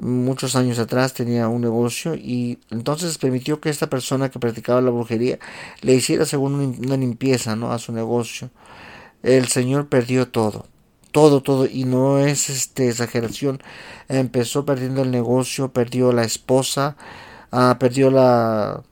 muchos 0.00 0.56
años 0.56 0.78
atrás 0.78 1.14
tenía 1.14 1.48
un 1.48 1.60
negocio 1.60 2.14
y 2.14 2.58
entonces 2.70 3.18
permitió 3.18 3.60
que 3.60 3.70
esta 3.70 3.88
persona 3.88 4.30
que 4.30 4.38
practicaba 4.38 4.80
la 4.80 4.90
brujería 4.90 5.38
le 5.82 5.94
hiciera 5.94 6.24
según 6.24 6.54
una 6.84 6.96
limpieza 6.96 7.56
¿no? 7.56 7.72
a 7.72 7.78
su 7.78 7.92
negocio. 7.92 8.50
El 9.22 9.48
señor 9.48 9.88
perdió 9.88 10.28
todo, 10.28 10.66
todo, 11.12 11.42
todo, 11.42 11.66
y 11.66 11.84
no 11.84 12.18
es 12.18 12.48
este 12.48 12.88
exageración. 12.88 13.62
Empezó 14.08 14.64
perdiendo 14.64 15.02
el 15.02 15.10
negocio, 15.10 15.72
perdió 15.72 16.12
la 16.12 16.22
esposa, 16.22 16.96
ah, 17.50 17.76
perdió 17.78 18.10
la, 18.10 18.82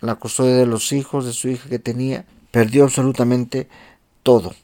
la 0.00 0.14
custodia 0.16 0.56
de 0.56 0.66
los 0.66 0.92
hijos, 0.92 1.24
de 1.24 1.32
su 1.32 1.48
hija 1.48 1.68
que 1.68 1.78
tenía, 1.78 2.24
perdió 2.50 2.84
absolutamente 2.84 3.68
todo, 4.22 4.54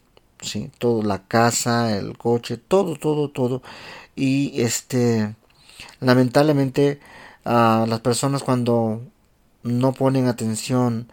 sí, 0.40 0.70
todo, 0.78 1.02
la 1.02 1.22
casa, 1.22 1.96
el 1.96 2.18
coche, 2.18 2.56
todo, 2.56 2.96
todo, 2.96 3.30
todo, 3.30 3.62
y 4.14 4.60
este, 4.60 5.34
lamentablemente, 6.00 7.00
a 7.45 7.87
las 7.88 8.00
personas 8.00 8.42
cuando 8.42 9.02
no 9.62 9.92
ponen 9.92 10.26
atención 10.26 11.09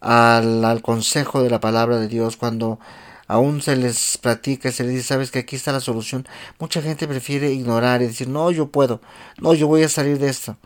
al, 0.00 0.64
al, 0.64 0.82
consejo 0.82 1.42
de 1.42 1.50
la 1.50 1.60
palabra 1.60 1.98
de 1.98 2.08
Dios, 2.08 2.36
cuando 2.36 2.78
aún 3.26 3.62
se 3.62 3.76
les 3.76 4.18
platica, 4.18 4.72
se 4.72 4.84
les 4.84 4.94
dice, 4.94 5.08
sabes 5.08 5.30
que 5.30 5.40
aquí 5.40 5.56
está 5.56 5.72
la 5.72 5.80
solución, 5.80 6.26
mucha 6.58 6.82
gente 6.82 7.06
prefiere 7.06 7.52
ignorar 7.52 8.02
y 8.02 8.06
decir, 8.06 8.28
no, 8.28 8.50
yo 8.50 8.68
puedo, 8.68 9.00
no, 9.40 9.54
yo 9.54 9.68
voy 9.68 9.82
a 9.84 9.88
salir 9.88 10.18
de 10.18 10.28
esto. 10.28 10.56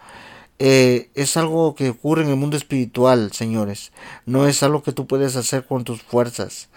Eh, 0.59 1.11
es 1.15 1.37
algo 1.37 1.75
que 1.75 1.91
ocurre 1.91 2.23
en 2.23 2.31
el 2.31 2.37
mundo 2.37 2.57
espiritual, 2.57 3.33
señores. 3.33 3.93
No 4.25 4.47
es 4.47 4.63
algo 4.63 4.83
que 4.83 4.93
tú 4.93 5.07
puedes 5.07 5.37
hacer 5.37 5.67
con 5.67 5.85
tus 5.85 6.03
fuerzas. 6.03 6.69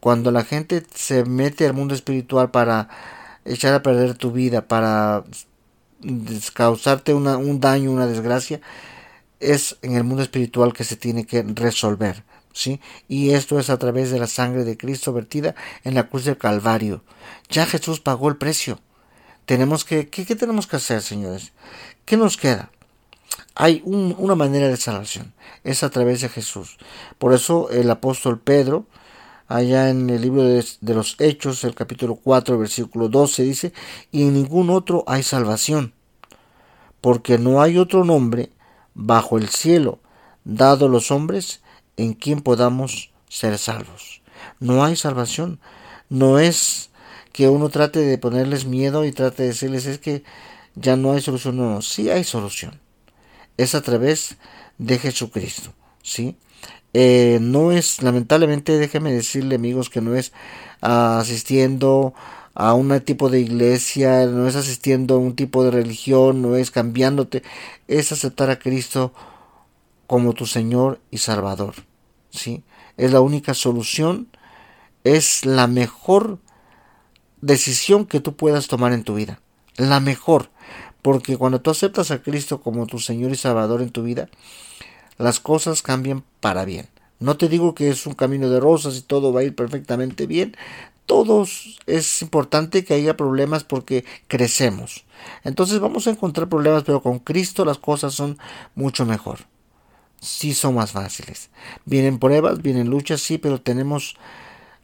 Cuando 0.00 0.30
la 0.30 0.44
gente 0.44 0.82
se 0.94 1.24
mete 1.24 1.66
al 1.66 1.74
mundo 1.74 1.94
espiritual 1.94 2.50
para 2.50 2.88
echar 3.44 3.74
a 3.74 3.82
perder 3.82 4.14
tu 4.14 4.32
vida, 4.32 4.66
para 4.68 5.24
causarte 6.54 7.14
un 7.14 7.60
daño, 7.60 7.90
una 7.90 8.06
desgracia, 8.06 8.60
es 9.40 9.76
en 9.82 9.96
el 9.96 10.04
mundo 10.04 10.22
espiritual 10.22 10.72
que 10.72 10.84
se 10.84 10.96
tiene 10.96 11.26
que 11.26 11.42
resolver. 11.42 12.24
¿sí? 12.52 12.80
Y 13.08 13.30
esto 13.30 13.58
es 13.58 13.70
a 13.70 13.78
través 13.78 14.10
de 14.10 14.18
la 14.18 14.26
sangre 14.26 14.64
de 14.64 14.76
Cristo 14.76 15.12
vertida 15.12 15.54
en 15.84 15.94
la 15.94 16.08
cruz 16.08 16.24
del 16.24 16.38
Calvario. 16.38 17.02
Ya 17.48 17.66
Jesús 17.66 18.00
pagó 18.00 18.28
el 18.28 18.36
precio. 18.36 18.80
Tenemos 19.46 19.84
que, 19.84 20.08
¿qué, 20.08 20.24
qué 20.24 20.36
tenemos 20.36 20.66
que 20.66 20.76
hacer, 20.76 21.02
señores? 21.02 21.52
¿Qué 22.04 22.16
nos 22.16 22.36
queda? 22.36 22.70
hay 23.54 23.82
una 23.84 24.34
manera 24.34 24.68
de 24.68 24.76
salvación, 24.76 25.34
es 25.64 25.82
a 25.82 25.90
través 25.90 26.20
de 26.20 26.28
Jesús. 26.28 26.78
Por 27.18 27.34
eso 27.34 27.70
el 27.70 27.90
apóstol 27.90 28.40
Pedro, 28.40 28.86
allá 29.56 29.90
en 29.90 30.10
el 30.10 30.22
libro 30.22 30.42
de, 30.44 30.94
los 30.94 31.16
Hechos, 31.18 31.64
el 31.64 31.74
capítulo 31.74 32.16
4, 32.16 32.58
versículo 32.58 33.08
12, 33.08 33.42
dice, 33.42 33.72
y 34.10 34.22
en 34.22 34.34
ningún 34.34 34.70
otro 34.70 35.04
hay 35.06 35.22
salvación, 35.22 35.92
porque 37.00 37.38
no 37.38 37.62
hay 37.62 37.78
otro 37.78 38.04
nombre 38.04 38.50
bajo 38.94 39.38
el 39.38 39.48
cielo 39.48 39.98
dado 40.44 40.88
los 40.88 41.10
hombres 41.10 41.60
en 41.96 42.14
quien 42.14 42.40
podamos 42.40 43.12
ser 43.28 43.58
salvos. 43.58 44.22
No 44.58 44.84
hay 44.84 44.96
salvación, 44.96 45.60
no 46.08 46.38
es 46.38 46.90
que 47.32 47.48
uno 47.48 47.68
trate 47.68 48.00
de 48.00 48.18
ponerles 48.18 48.64
miedo 48.64 49.04
y 49.04 49.12
trate 49.12 49.42
de 49.42 49.48
decirles 49.50 49.86
es 49.86 49.98
que 49.98 50.24
ya 50.74 50.96
no 50.96 51.12
hay 51.12 51.20
solución, 51.20 51.56
no, 51.56 51.70
no, 51.70 51.82
sí 51.82 52.10
hay 52.10 52.24
solución 52.24 52.82
es 53.56 53.74
a 53.74 53.82
través 53.82 54.36
de 54.78 54.98
Jesucristo, 54.98 55.72
¿sí? 56.02 56.36
Eh, 56.94 57.38
no 57.40 57.72
es, 57.72 58.02
lamentablemente, 58.02 58.76
déjeme 58.78 59.12
decirle 59.12 59.54
amigos 59.54 59.88
que 59.88 60.00
no 60.00 60.14
es 60.14 60.32
asistiendo 60.80 62.14
a 62.54 62.74
un 62.74 63.00
tipo 63.00 63.30
de 63.30 63.40
iglesia, 63.40 64.26
no 64.26 64.46
es 64.46 64.56
asistiendo 64.56 65.14
a 65.14 65.18
un 65.18 65.34
tipo 65.34 65.64
de 65.64 65.70
religión, 65.70 66.42
no 66.42 66.56
es 66.56 66.70
cambiándote, 66.70 67.42
es 67.88 68.12
aceptar 68.12 68.50
a 68.50 68.58
Cristo 68.58 69.12
como 70.06 70.34
tu 70.34 70.46
Señor 70.46 71.00
y 71.10 71.18
Salvador, 71.18 71.74
¿sí? 72.30 72.62
Es 72.98 73.12
la 73.12 73.20
única 73.20 73.54
solución, 73.54 74.28
es 75.04 75.46
la 75.46 75.66
mejor 75.66 76.38
decisión 77.40 78.04
que 78.04 78.20
tú 78.20 78.36
puedas 78.36 78.68
tomar 78.68 78.92
en 78.92 79.04
tu 79.04 79.14
vida, 79.14 79.40
la 79.76 80.00
mejor, 80.00 80.50
porque 81.00 81.38
cuando 81.38 81.62
tú 81.62 81.70
aceptas 81.70 82.10
a 82.10 82.22
Cristo 82.22 82.60
como 82.60 82.86
tu 82.86 82.98
Señor 82.98 83.32
y 83.32 83.36
Salvador 83.36 83.80
en 83.80 83.90
tu 83.90 84.02
vida, 84.02 84.28
las 85.18 85.40
cosas 85.40 85.82
cambian 85.82 86.24
para 86.40 86.64
bien. 86.64 86.88
No 87.20 87.36
te 87.36 87.48
digo 87.48 87.74
que 87.74 87.88
es 87.88 88.06
un 88.06 88.14
camino 88.14 88.48
de 88.50 88.60
rosas 88.60 88.96
y 88.96 89.02
todo 89.02 89.32
va 89.32 89.40
a 89.40 89.44
ir 89.44 89.54
perfectamente 89.54 90.26
bien. 90.26 90.56
todos 91.06 91.78
es 91.86 92.22
importante 92.22 92.84
que 92.84 92.94
haya 92.94 93.16
problemas 93.16 93.64
porque 93.64 94.04
crecemos. 94.28 95.04
Entonces 95.44 95.78
vamos 95.80 96.06
a 96.06 96.10
encontrar 96.10 96.48
problemas, 96.48 96.84
pero 96.84 97.02
con 97.02 97.18
Cristo 97.18 97.64
las 97.64 97.78
cosas 97.78 98.14
son 98.14 98.38
mucho 98.74 99.04
mejor. 99.04 99.40
Sí 100.20 100.54
son 100.54 100.76
más 100.76 100.92
fáciles. 100.92 101.50
Vienen 101.84 102.18
pruebas, 102.18 102.62
vienen 102.62 102.88
luchas, 102.88 103.20
sí, 103.20 103.38
pero 103.38 103.60
tenemos 103.60 104.16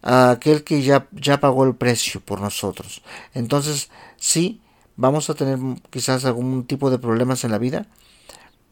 a 0.03 0.31
aquel 0.33 0.65
que 0.65 0.83
ya, 0.83 1.09
ya 1.13 1.41
pagó 1.41 1.65
el 1.65 1.75
precio 1.77 2.21
por 2.21 2.41
nosotros. 2.41 3.03
Entonces, 3.35 3.91
sí, 4.17 4.61
vamos 4.97 5.31
a 5.31 5.35
tener 5.35 5.59
quizás 5.91 6.25
algún 6.25 6.65
tipo 6.65 6.91
de 6.91 6.99
problemas 6.99 7.45
en 7.45 7.53
la 7.53 7.59
vida, 7.59 7.87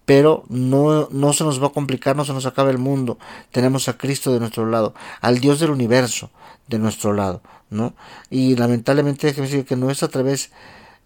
pero 0.07 0.45
no, 0.49 1.09
no 1.11 1.33
se 1.35 1.45
nos 1.45 1.63
va 1.63 1.67
a 1.67 1.73
complicar, 1.73 2.17
no 2.17 2.25
se 2.25 2.33
nos 2.33 2.47
acaba 2.47 2.71
el 2.71 2.79
mundo. 2.79 3.19
Tenemos 3.51 3.89
a 3.89 3.99
Cristo 3.99 4.33
de 4.33 4.41
nuestro 4.41 4.65
lado, 4.65 4.95
al 5.21 5.41
Dios 5.41 5.61
del 5.61 5.71
universo 5.71 6.31
de 6.69 6.79
nuestro 6.79 7.13
lado, 7.13 7.43
¿no? 7.69 7.93
Y 8.31 8.57
lamentablemente 8.57 9.27
déjeme 9.27 9.49
decir 9.49 9.67
que 9.67 9.77
no 9.77 9.91
es 9.91 10.03
a 10.03 10.09
través 10.09 10.51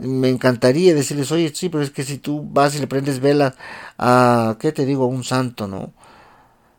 me 0.00 0.30
encantaría 0.30 0.95
decirles, 0.95 1.30
oye, 1.30 1.52
sí, 1.54 1.69
pero 1.69 1.85
es 1.85 1.90
que 1.90 2.04
si 2.04 2.19
tú 2.19 2.47
vas 2.50 2.75
y 2.75 2.78
le 2.78 2.87
prendes 2.87 3.21
velas 3.21 3.54
a, 3.99 4.57
¿qué 4.59 4.73
te 4.73 4.87
digo? 4.87 5.04
A 5.04 5.09
un 5.09 5.25
santo, 5.25 5.69
¿no? 5.69 5.92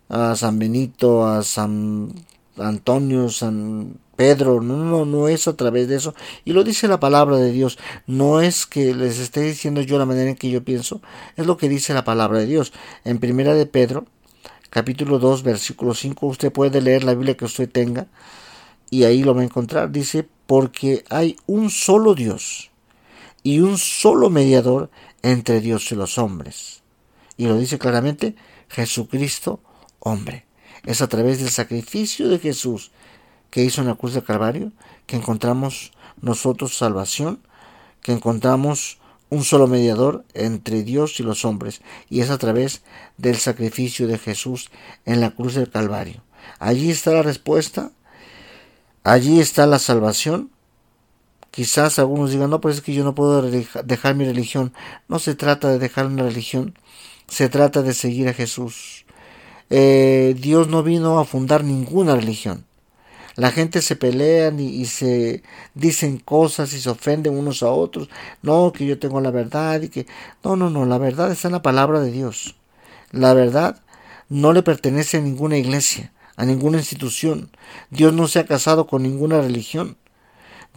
A 0.09 0.35
San 0.35 0.57
Benito, 0.59 1.25
a 1.27 1.43
San 1.43 2.13
Antonio, 2.57 3.29
San 3.29 3.97
Pedro, 4.15 4.61
no, 4.61 4.77
no, 4.77 5.05
no 5.05 5.27
es 5.27 5.47
a 5.47 5.55
través 5.55 5.87
de 5.87 5.95
eso. 5.95 6.13
Y 6.45 6.53
lo 6.53 6.63
dice 6.63 6.87
la 6.87 6.99
palabra 6.99 7.37
de 7.37 7.51
Dios. 7.51 7.79
No 8.07 8.41
es 8.41 8.65
que 8.65 8.93
les 8.93 9.19
esté 9.19 9.41
diciendo 9.41 9.81
yo 9.81 9.97
la 9.97 10.05
manera 10.05 10.29
en 10.29 10.35
que 10.35 10.49
yo 10.49 10.63
pienso, 10.63 11.01
es 11.37 11.45
lo 11.45 11.57
que 11.57 11.69
dice 11.69 11.93
la 11.93 12.03
palabra 12.03 12.39
de 12.39 12.45
Dios. 12.45 12.73
En 13.03 13.19
primera 13.19 13.53
de 13.53 13.65
Pedro, 13.65 14.05
capítulo 14.69 15.19
2, 15.19 15.43
versículo 15.43 15.93
5, 15.93 16.27
usted 16.27 16.51
puede 16.51 16.81
leer 16.81 17.03
la 17.03 17.13
Biblia 17.13 17.35
que 17.35 17.45
usted 17.45 17.69
tenga 17.69 18.07
y 18.89 19.05
ahí 19.05 19.23
lo 19.23 19.33
va 19.33 19.41
a 19.41 19.45
encontrar. 19.45 19.91
Dice, 19.91 20.27
porque 20.45 21.03
hay 21.09 21.37
un 21.47 21.69
solo 21.69 22.13
Dios 22.13 22.71
y 23.41 23.61
un 23.61 23.77
solo 23.77 24.29
mediador 24.29 24.91
entre 25.23 25.61
Dios 25.61 25.91
y 25.91 25.95
los 25.95 26.17
hombres. 26.17 26.83
Y 27.37 27.47
lo 27.47 27.57
dice 27.57 27.79
claramente, 27.79 28.35
Jesucristo, 28.69 29.61
hombre. 29.99 30.45
Es 30.85 31.01
a 31.01 31.07
través 31.07 31.39
del 31.39 31.49
sacrificio 31.49 32.27
de 32.29 32.39
Jesús 32.39 32.91
que 33.49 33.63
hizo 33.63 33.81
en 33.81 33.87
la 33.87 33.95
cruz 33.95 34.13
de 34.13 34.23
Calvario 34.23 34.71
que 35.05 35.15
encontramos 35.15 35.91
nosotros 36.21 36.77
salvación, 36.77 37.41
que 38.01 38.13
encontramos 38.13 38.99
un 39.29 39.43
solo 39.43 39.67
mediador 39.67 40.25
entre 40.33 40.83
Dios 40.83 41.19
y 41.19 41.23
los 41.23 41.45
hombres, 41.45 41.81
y 42.09 42.21
es 42.21 42.29
a 42.29 42.37
través 42.37 42.81
del 43.17 43.37
sacrificio 43.37 44.07
de 44.07 44.17
Jesús 44.17 44.69
en 45.05 45.21
la 45.21 45.31
cruz 45.31 45.55
del 45.55 45.69
Calvario. 45.69 46.21
Allí 46.59 46.91
está 46.91 47.11
la 47.11 47.21
respuesta, 47.21 47.91
allí 49.03 49.39
está 49.39 49.65
la 49.67 49.79
salvación, 49.79 50.51
Quizás 51.51 51.99
algunos 51.99 52.31
digan, 52.31 52.49
no, 52.49 52.61
pues 52.61 52.77
es 52.77 52.81
que 52.81 52.93
yo 52.93 53.03
no 53.03 53.13
puedo 53.13 53.41
dejar 53.41 54.15
mi 54.15 54.23
religión. 54.23 54.73
No 55.09 55.19
se 55.19 55.35
trata 55.35 55.67
de 55.67 55.79
dejar 55.79 56.05
una 56.05 56.23
religión, 56.23 56.75
se 57.27 57.49
trata 57.49 57.81
de 57.81 57.93
seguir 57.93 58.29
a 58.29 58.33
Jesús. 58.33 59.05
Eh, 59.73 60.35
Dios 60.37 60.67
no 60.67 60.83
vino 60.83 61.17
a 61.19 61.25
fundar 61.25 61.63
ninguna 61.63 62.15
religión. 62.15 62.65
La 63.37 63.51
gente 63.51 63.81
se 63.81 63.95
pelean 63.95 64.59
y, 64.59 64.67
y, 64.67 64.85
se 64.85 65.43
dicen 65.73 66.17
cosas 66.17 66.73
y 66.73 66.81
se 66.81 66.89
ofenden 66.89 67.37
unos 67.37 67.63
a 67.63 67.71
otros. 67.71 68.09
No, 68.41 68.73
que 68.73 68.85
yo 68.85 68.99
tengo 68.99 69.21
la 69.21 69.31
verdad 69.31 69.81
y 69.81 69.87
que... 69.87 70.05
No, 70.43 70.57
no, 70.57 70.69
no, 70.69 70.85
la 70.85 70.97
verdad 70.97 71.31
está 71.31 71.47
en 71.47 71.53
la 71.53 71.61
palabra 71.61 72.01
de 72.01 72.11
Dios. 72.11 72.55
La 73.11 73.33
verdad 73.33 73.81
no 74.27 74.51
le 74.51 74.61
pertenece 74.61 75.17
a 75.17 75.21
ninguna 75.21 75.57
iglesia, 75.57 76.11
a 76.35 76.43
ninguna 76.43 76.79
institución. 76.79 77.49
Dios 77.89 78.11
no 78.11 78.27
se 78.27 78.39
ha 78.39 78.45
casado 78.45 78.87
con 78.87 79.03
ninguna 79.03 79.39
religión. 79.39 79.95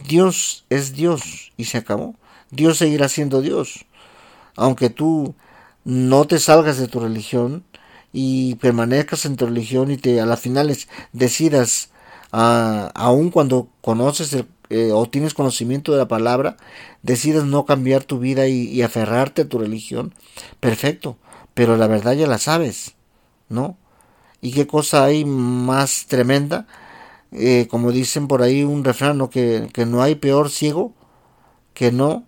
Dios 0.07 0.65
es 0.69 0.93
Dios 0.93 1.51
y 1.57 1.65
se 1.65 1.77
acabó. 1.77 2.15
Dios 2.49 2.77
seguirá 2.77 3.09
siendo 3.09 3.41
Dios. 3.41 3.85
Aunque 4.55 4.89
tú 4.89 5.35
no 5.83 6.25
te 6.25 6.39
salgas 6.39 6.77
de 6.77 6.87
tu 6.87 7.01
religión 7.01 7.65
y 8.17 8.55
permanezcas 8.55 9.25
en 9.25 9.35
tu 9.35 9.45
religión 9.45 9.91
y 9.91 9.97
te 9.97 10.21
a 10.21 10.25
las 10.25 10.39
finales 10.39 10.87
decidas, 11.11 11.89
uh, 12.31 12.87
aun 12.93 13.29
cuando 13.29 13.67
conoces 13.81 14.45
eh, 14.69 14.91
o 14.93 15.05
tienes 15.09 15.33
conocimiento 15.33 15.91
de 15.91 15.97
la 15.97 16.07
palabra, 16.07 16.55
decidas 17.03 17.43
no 17.43 17.65
cambiar 17.65 18.05
tu 18.05 18.17
vida 18.19 18.47
y, 18.47 18.81
aferrarte 18.81 19.41
a 19.41 19.49
tu 19.49 19.59
religión, 19.59 20.15
perfecto, 20.61 21.17
pero 21.53 21.75
la 21.75 21.87
verdad 21.87 22.13
ya 22.13 22.25
la 22.25 22.37
sabes, 22.37 22.95
¿no? 23.49 23.77
¿Y 24.39 24.53
qué 24.53 24.65
cosa 24.65 25.03
hay 25.03 25.25
más 25.25 26.05
tremenda? 26.07 26.67
Eh, 27.33 27.67
como 27.69 27.91
dicen 27.91 28.29
por 28.29 28.43
ahí 28.43 28.63
un 28.63 28.85
refrán, 28.85 29.27
que, 29.27 29.69
que 29.73 29.85
no 29.85 30.01
hay 30.01 30.15
peor 30.15 30.49
ciego 30.49 30.93
que 31.73 31.91
no 31.91 32.23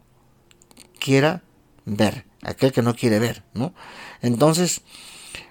quiera 0.99 1.43
ver, 1.85 2.25
aquel 2.41 2.73
que 2.73 2.81
no 2.81 2.93
quiere 2.93 3.19
ver, 3.19 3.43
¿no? 3.53 3.73
Entonces, 4.21 4.81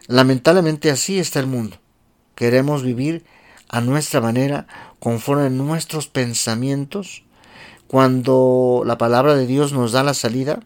lamentablemente 0.07 0.90
así 0.90 1.19
está 1.19 1.40
el 1.40 1.47
mundo. 1.47 1.77
Queremos 2.35 2.83
vivir 2.83 3.25
a 3.69 3.81
nuestra 3.81 4.21
manera, 4.21 4.66
conforme 4.99 5.47
a 5.47 5.51
nuestros 5.51 6.07
pensamientos, 6.07 7.25
cuando 7.87 8.83
la 8.85 8.99
palabra 8.99 9.35
de 9.35 9.47
Dios 9.47 9.73
nos 9.73 9.92
da 9.92 10.03
la 10.03 10.14
salida, 10.14 10.61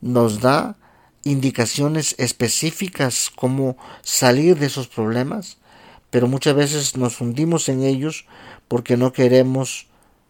nos 0.00 0.40
da 0.40 0.76
indicaciones 1.24 2.14
específicas 2.18 3.30
cómo 3.34 3.76
salir 4.02 4.58
de 4.58 4.66
esos 4.66 4.88
problemas, 4.88 5.58
pero 6.10 6.28
muchas 6.28 6.54
veces 6.54 6.96
nos 6.96 7.20
hundimos 7.20 7.68
en 7.68 7.82
ellos 7.82 8.26
porque 8.68 8.96
no 8.96 9.12
queremos 9.12 9.86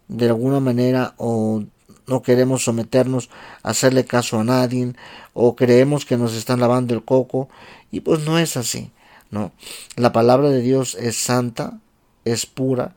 de 0.09 0.29
alguna 0.29 0.61
manera 0.61 1.15
o 1.17 1.65
no 2.13 2.21
queremos 2.21 2.65
someternos 2.65 3.31
a 3.63 3.71
hacerle 3.71 4.05
caso 4.05 4.39
a 4.39 4.45
nadie 4.45 4.93
o 5.33 5.57
creemos 5.57 6.05
que 6.05 6.19
nos 6.19 6.35
están 6.35 6.61
lavando 6.61 6.93
el 6.93 7.03
coco 7.03 7.49
y 7.91 8.01
pues 8.01 8.21
no 8.27 8.39
es 8.39 8.59
así, 8.59 8.91
no. 9.31 9.51
La 9.97 10.13
palabra 10.13 10.51
de 10.51 10.61
Dios 10.61 10.95
es 11.01 11.17
santa, 11.17 11.79
es 12.27 12.45
pura, 12.45 12.95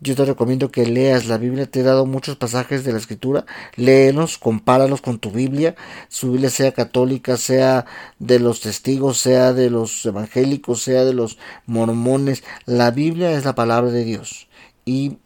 yo 0.00 0.14
te 0.16 0.24
recomiendo 0.24 0.70
que 0.72 0.86
leas 0.86 1.26
la 1.26 1.38
Biblia. 1.38 1.70
Te 1.70 1.80
he 1.80 1.82
dado 1.82 2.04
muchos 2.04 2.36
pasajes 2.36 2.84
de 2.84 2.92
la 2.92 2.98
Escritura. 2.98 3.46
Léelos, 3.76 4.38
compáralos 4.38 5.00
con 5.00 5.18
tu 5.18 5.30
Biblia. 5.30 5.74
Su 6.08 6.32
Biblia 6.32 6.50
sea 6.50 6.72
católica, 6.72 7.36
sea 7.36 7.84
de 8.18 8.38
los 8.38 8.60
testigos, 8.60 9.18
sea 9.18 9.52
de 9.52 9.70
los 9.70 10.04
evangélicos, 10.06 10.82
sea 10.82 11.04
de 11.04 11.14
los 11.14 11.38
mormones. 11.66 12.44
La 12.64 12.90
Biblia 12.90 13.32
es 13.32 13.44
la 13.44 13.54
palabra 13.54 13.90
de 13.90 14.04
Dios 14.04 14.48
y 14.84 15.18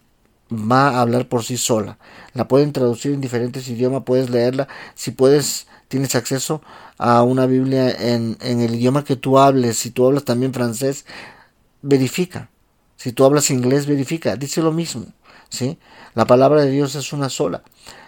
va 0.53 0.91
a 0.91 1.01
hablar 1.01 1.29
por 1.29 1.45
sí 1.45 1.57
sola. 1.57 1.99
La 2.35 2.49
pueden 2.49 2.73
traducir 2.73 3.13
en 3.13 3.21
diferentes 3.21 3.69
idiomas, 3.69 4.05
puedes 4.05 4.31
leerla. 4.31 4.69
Si 4.95 5.11
puedes, 5.11 5.67
tienes 5.89 6.15
acceso 6.15 6.63
a 6.99 7.23
una 7.23 7.47
Biblia 7.47 7.91
en, 7.91 8.37
en 8.41 8.61
el 8.61 8.75
idioma 8.75 9.05
que 9.05 9.17
tú 9.17 9.39
hables. 9.39 9.79
Si 9.79 9.91
tú 9.91 10.07
hablas 10.07 10.25
también 10.25 10.53
francés, 10.53 11.07
verifica 11.83 12.51
si 13.03 13.11
tú 13.11 13.25
hablas 13.25 13.51
inglés, 13.51 13.87
verifica, 13.87 14.37
dice 14.37 14.63
lo 14.63 14.71
mismo. 14.71 15.07
¿sí? 15.49 15.77
La 16.15 16.25
palabra 16.25 16.63
de 16.63 16.71
Dios 16.71 16.95
es 16.95 17.13
una 17.13 17.31
sola. 17.31 17.65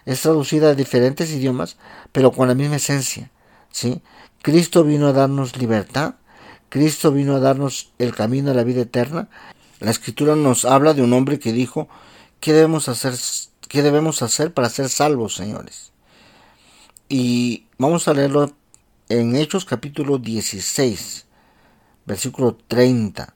Es 0.06 0.20
traducida 0.20 0.70
a 0.70 0.74
diferentes 0.76 1.32
idiomas, 1.32 1.78
pero 2.12 2.30
con 2.30 2.46
la 2.46 2.54
misma 2.54 2.76
esencia. 2.76 3.32
¿sí? 3.72 4.02
Cristo 4.40 4.84
vino 4.84 5.08
a 5.08 5.12
darnos 5.12 5.56
libertad. 5.56 6.14
Cristo 6.68 7.10
vino 7.10 7.34
a 7.34 7.40
darnos 7.40 7.90
el 7.98 8.14
camino 8.14 8.52
a 8.52 8.54
la 8.54 8.62
vida 8.62 8.82
eterna. 8.82 9.26
La 9.80 9.90
escritura 9.90 10.36
nos 10.36 10.64
habla 10.64 10.94
de 10.94 11.02
un 11.02 11.12
hombre 11.12 11.40
que 11.40 11.52
dijo, 11.52 11.88
¿qué 12.44 12.52
debemos 12.52 12.90
hacer, 12.90 13.14
qué 13.70 13.82
debemos 13.82 14.20
hacer 14.20 14.52
para 14.52 14.68
ser 14.68 14.90
salvos, 14.90 15.34
señores? 15.34 15.92
Y 17.08 17.64
vamos 17.78 18.06
a 18.06 18.12
leerlo 18.12 18.52
en 19.08 19.34
Hechos 19.34 19.64
capítulo 19.64 20.18
16, 20.18 21.24
versículo 22.04 22.54
30 22.68 23.34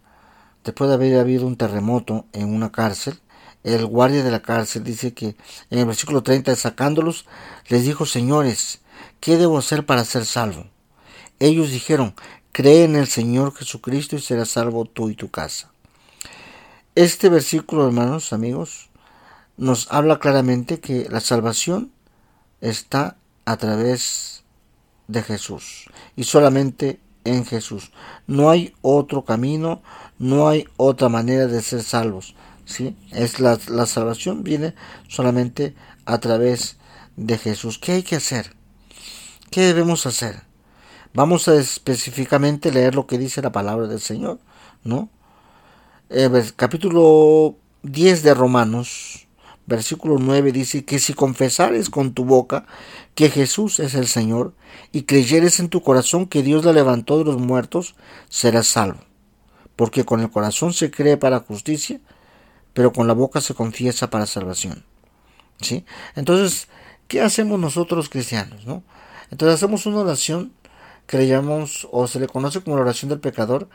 después 0.63 0.89
de 0.89 0.95
haber 0.97 1.19
habido 1.19 1.47
un 1.47 1.57
terremoto 1.57 2.27
en 2.35 2.53
una 2.53 2.71
cárcel, 2.71 3.19
el 3.65 3.87
guardia 3.87 4.23
de 4.23 4.31
la 4.31 4.43
cárcel 4.43 4.85
dice 4.85 5.15
que 5.15 5.37
en 5.71 5.79
el 5.79 5.87
versículo 5.87 6.23
30, 6.23 6.55
sacándolos, 6.55 7.25
les 7.69 7.85
dijo, 7.85 8.05
señores, 8.05 8.83
¿qué 9.21 9.39
debo 9.39 9.57
hacer 9.57 9.87
para 9.87 10.05
ser 10.05 10.27
salvo? 10.27 10.67
Ellos 11.39 11.71
dijeron, 11.71 12.15
cree 12.53 12.85
en 12.85 12.95
el 12.95 13.07
Señor 13.07 13.55
Jesucristo 13.55 14.17
y 14.17 14.21
serás 14.21 14.51
salvo 14.51 14.85
tú 14.85 15.09
y 15.09 15.15
tu 15.15 15.31
casa. 15.31 15.73
Este 16.95 17.31
versículo, 17.31 17.87
hermanos, 17.87 18.35
amigos, 18.35 18.88
nos 19.59 19.91
habla 19.91 20.19
claramente 20.19 20.81
que 20.81 21.09
la 21.11 21.21
salvación 21.21 21.93
está 22.61 23.17
a 23.45 23.57
través 23.57 24.45
de 25.09 25.23
Jesús 25.23 25.91
y 26.17 26.25
solamente 26.25 27.01
en 27.25 27.45
Jesús. 27.45 27.91
No 28.27 28.51
hay 28.51 28.75
otro 28.81 29.25
camino, 29.25 29.83
no 30.19 30.49
hay 30.49 30.67
otra 30.77 31.09
manera 31.09 31.47
de 31.47 31.61
ser 31.61 31.83
salvos. 31.83 32.35
¿sí? 32.65 32.97
Es 33.11 33.41
la, 33.41 33.59
la 33.69 33.87
salvación 33.87 34.43
viene 34.43 34.75
solamente 35.09 35.75
a 36.07 36.19
través 36.19 36.79
de 37.17 37.37
Jesús. 37.37 37.79
¿Qué 37.79 37.93
hay 37.93 38.03
que 38.03 38.17
hacer? 38.17 38.55
¿Qué 39.51 39.63
debemos 39.63 40.07
hacer? 40.07 40.43
Vamos 41.15 41.49
a 41.49 41.55
específicamente 41.55 42.71
leer 42.71 42.95
lo 42.95 43.07
que 43.07 43.19
dice 43.19 43.43
la 43.43 43.51
palabra 43.51 43.87
del 43.87 44.01
Señor, 44.01 44.39
¿no? 44.85 45.09
El 46.11 46.55
capítulo 46.55 47.57
10 47.83 48.23
de 48.23 48.35
Romanos, 48.35 49.28
versículo 49.69 50.17
9 50.19 50.51
dice 50.51 50.85
que 50.85 50.99
si 50.99 51.13
confesares 51.13 51.91
con 51.91 52.15
tu 52.15 52.25
boca 52.25 52.67
que 53.15 53.31
Jesús 53.31 53.81
es 53.81 53.95
el 53.95 54.07
Señor 54.07 54.55
y 54.93 55.03
creyeres 55.03 55.61
en 55.61 55.69
tu 55.69 55.83
corazón 55.83 56.27
que 56.27 56.43
Dios 56.43 56.65
la 56.65 56.73
levantó 56.73 57.19
de 57.19 57.25
los 57.25 57.37
muertos, 57.37 57.95
serás 58.31 58.67
salvo. 58.67 59.01
Porque 59.77 60.05
con 60.05 60.21
el 60.21 60.31
corazón 60.31 60.73
se 60.73 60.91
cree 60.91 61.19
para 61.19 61.41
justicia, 61.41 62.01
pero 62.73 62.93
con 62.93 63.07
la 63.07 63.13
boca 63.13 63.43
se 63.43 63.55
confiesa 63.55 64.09
para 64.09 64.27
salvación. 64.27 64.85
¿Sí? 65.61 65.85
Entonces, 66.17 66.69
¿qué 67.07 67.21
hacemos 67.21 67.61
nosotros 67.61 68.09
cristianos? 68.09 68.65
¿no? 68.65 68.83
Entonces 69.31 69.57
hacemos 69.57 69.85
una 69.85 69.99
oración 69.99 70.53
que 71.07 71.19
le 71.19 71.27
llamamos, 71.27 71.87
o 71.91 72.07
se 72.07 72.21
le 72.21 72.27
conoce 72.27 72.63
como 72.63 72.77
la 72.77 72.83
oración 72.83 73.11
del 73.11 73.21
pecador, 73.21 73.69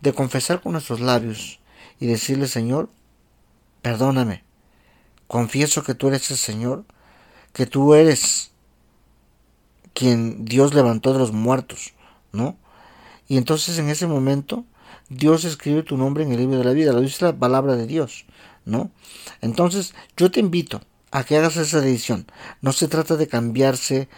de 0.00 0.12
confesar 0.12 0.60
con 0.60 0.72
nuestros 0.72 1.00
labios 1.00 1.60
y 2.00 2.06
decirle, 2.06 2.48
Señor, 2.48 2.90
perdóname, 3.82 4.45
confieso 5.26 5.82
que 5.82 5.94
tú 5.94 6.08
eres 6.08 6.30
el 6.30 6.36
Señor, 6.36 6.84
que 7.52 7.66
tú 7.66 7.94
eres 7.94 8.50
quien 9.94 10.44
Dios 10.44 10.74
levantó 10.74 11.12
de 11.12 11.18
los 11.18 11.32
muertos, 11.32 11.94
¿no? 12.32 12.56
Y 13.28 13.38
entonces 13.38 13.78
en 13.78 13.88
ese 13.88 14.06
momento 14.06 14.64
Dios 15.08 15.44
escribe 15.44 15.82
tu 15.82 15.96
nombre 15.96 16.24
en 16.24 16.32
el 16.32 16.38
libro 16.38 16.58
de 16.58 16.64
la 16.64 16.72
vida, 16.72 16.92
lo 16.92 17.00
dice 17.00 17.24
la 17.24 17.36
palabra 17.36 17.76
de 17.76 17.86
Dios, 17.86 18.26
¿no? 18.64 18.90
Entonces 19.40 19.94
yo 20.16 20.30
te 20.30 20.40
invito 20.40 20.82
a 21.10 21.24
que 21.24 21.36
hagas 21.36 21.56
esa 21.56 21.80
decisión. 21.80 22.26
No 22.60 22.72
se 22.72 22.88
trata 22.88 23.16
de 23.16 23.26
cambiarse 23.26 24.08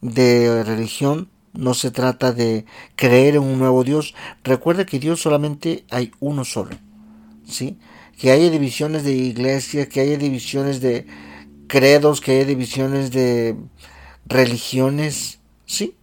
de 0.00 0.64
religión, 0.64 1.28
no 1.52 1.74
se 1.74 1.90
trata 1.90 2.32
de 2.32 2.64
creer 2.96 3.36
en 3.36 3.42
un 3.42 3.58
nuevo 3.58 3.84
Dios. 3.84 4.14
Recuerda 4.44 4.86
que 4.86 4.98
Dios 4.98 5.20
solamente 5.20 5.84
hay 5.90 6.12
uno 6.20 6.44
solo, 6.44 6.76
¿sí? 7.46 7.78
Que 8.18 8.32
haya 8.32 8.50
divisiones 8.50 9.04
de 9.04 9.12
iglesias, 9.12 9.88
que 9.88 10.00
haya 10.00 10.18
divisiones 10.18 10.80
de 10.80 11.06
credos, 11.68 12.20
que 12.20 12.32
haya 12.32 12.44
divisiones 12.44 13.10
de 13.12 13.56
religiones, 14.26 15.38
sí, 15.66 15.96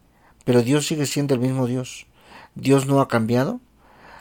pero 0.45 0.61
Dios 0.61 0.87
sigue 0.87 1.05
siendo 1.05 1.33
el 1.33 1.41
mismo 1.41 1.67
Dios. 1.67 2.07
Dios 2.55 2.85
no 2.85 3.01
ha 3.01 3.07
cambiado. 3.07 3.59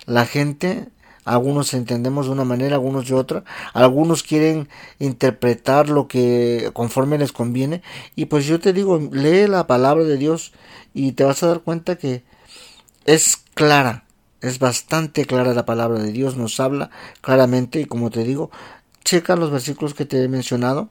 La 0.07 0.27
gente, 0.27 0.89
algunos 1.25 1.73
entendemos 1.73 2.27
de 2.27 2.33
una 2.33 2.45
manera, 2.45 2.77
algunos 2.77 3.07
de 3.07 3.15
otra. 3.15 3.45
Algunos 3.73 4.23
quieren 4.23 4.69
interpretar 4.99 5.89
lo 5.89 6.09
que 6.09 6.71
conforme 6.73 7.19
les 7.19 7.33
conviene. 7.33 7.83
Y 8.17 8.27
pues 8.27 8.47
yo 8.47 8.59
te 8.59 8.73
digo, 8.73 8.99
lee 9.13 9.47
la 9.47 9.67
palabra 9.67 10.05
de 10.05 10.17
Dios 10.17 10.53
y 10.93 11.13
te 11.13 11.25
vas 11.25 11.43
a 11.43 11.49
dar 11.49 11.61
cuenta 11.61 11.97
que 11.97 12.25
es 13.05 13.37
clara. 13.55 14.05
Es 14.45 14.59
bastante 14.59 15.25
clara 15.25 15.55
la 15.55 15.65
palabra 15.65 15.99
de 16.01 16.13
Dios, 16.13 16.37
nos 16.37 16.61
habla 16.61 16.91
claramente 17.21 17.81
y 17.81 17.85
como 17.87 18.11
te 18.11 18.25
digo, 18.25 18.51
checa 19.05 19.37
los 19.37 19.51
versículos 19.51 19.95
que 19.95 20.05
te 20.05 20.23
he 20.23 20.29
mencionado, 20.29 20.89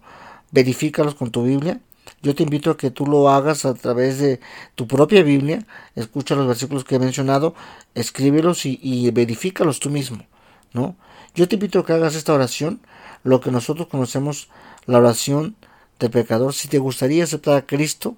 verifícalos 0.51 1.15
con 1.15 1.31
tu 1.31 1.43
Biblia 1.43 1.79
yo 2.21 2.33
te 2.35 2.43
invito 2.43 2.71
a 2.71 2.77
que 2.77 2.89
tú 2.89 3.05
lo 3.05 3.29
hagas 3.29 3.65
a 3.65 3.73
través 3.73 4.17
de 4.17 4.39
tu 4.75 4.87
propia 4.87 5.23
Biblia, 5.23 5.65
escucha 5.95 6.35
los 6.35 6.47
versículos 6.47 6.85
que 6.85 6.95
he 6.95 6.99
mencionado, 6.99 7.53
escríbelos 7.95 8.65
y, 8.65 9.11
verifícalos 9.11 9.79
tú 9.79 9.89
mismo, 9.89 10.25
¿no? 10.71 10.95
Yo 11.35 11.47
te 11.49 11.55
invito 11.55 11.79
a 11.79 11.85
que 11.85 11.93
hagas 11.93 12.15
esta 12.15 12.33
oración, 12.33 12.79
lo 13.23 13.41
que 13.41 13.51
nosotros 13.51 13.87
conocemos 13.87 14.49
la 14.85 14.99
oración 14.99 15.55
del 15.99 16.11
pecador, 16.11 16.53
si 16.53 16.69
te 16.69 16.79
gustaría 16.79 17.25
aceptar 17.25 17.57
a 17.57 17.65
Cristo 17.65 18.15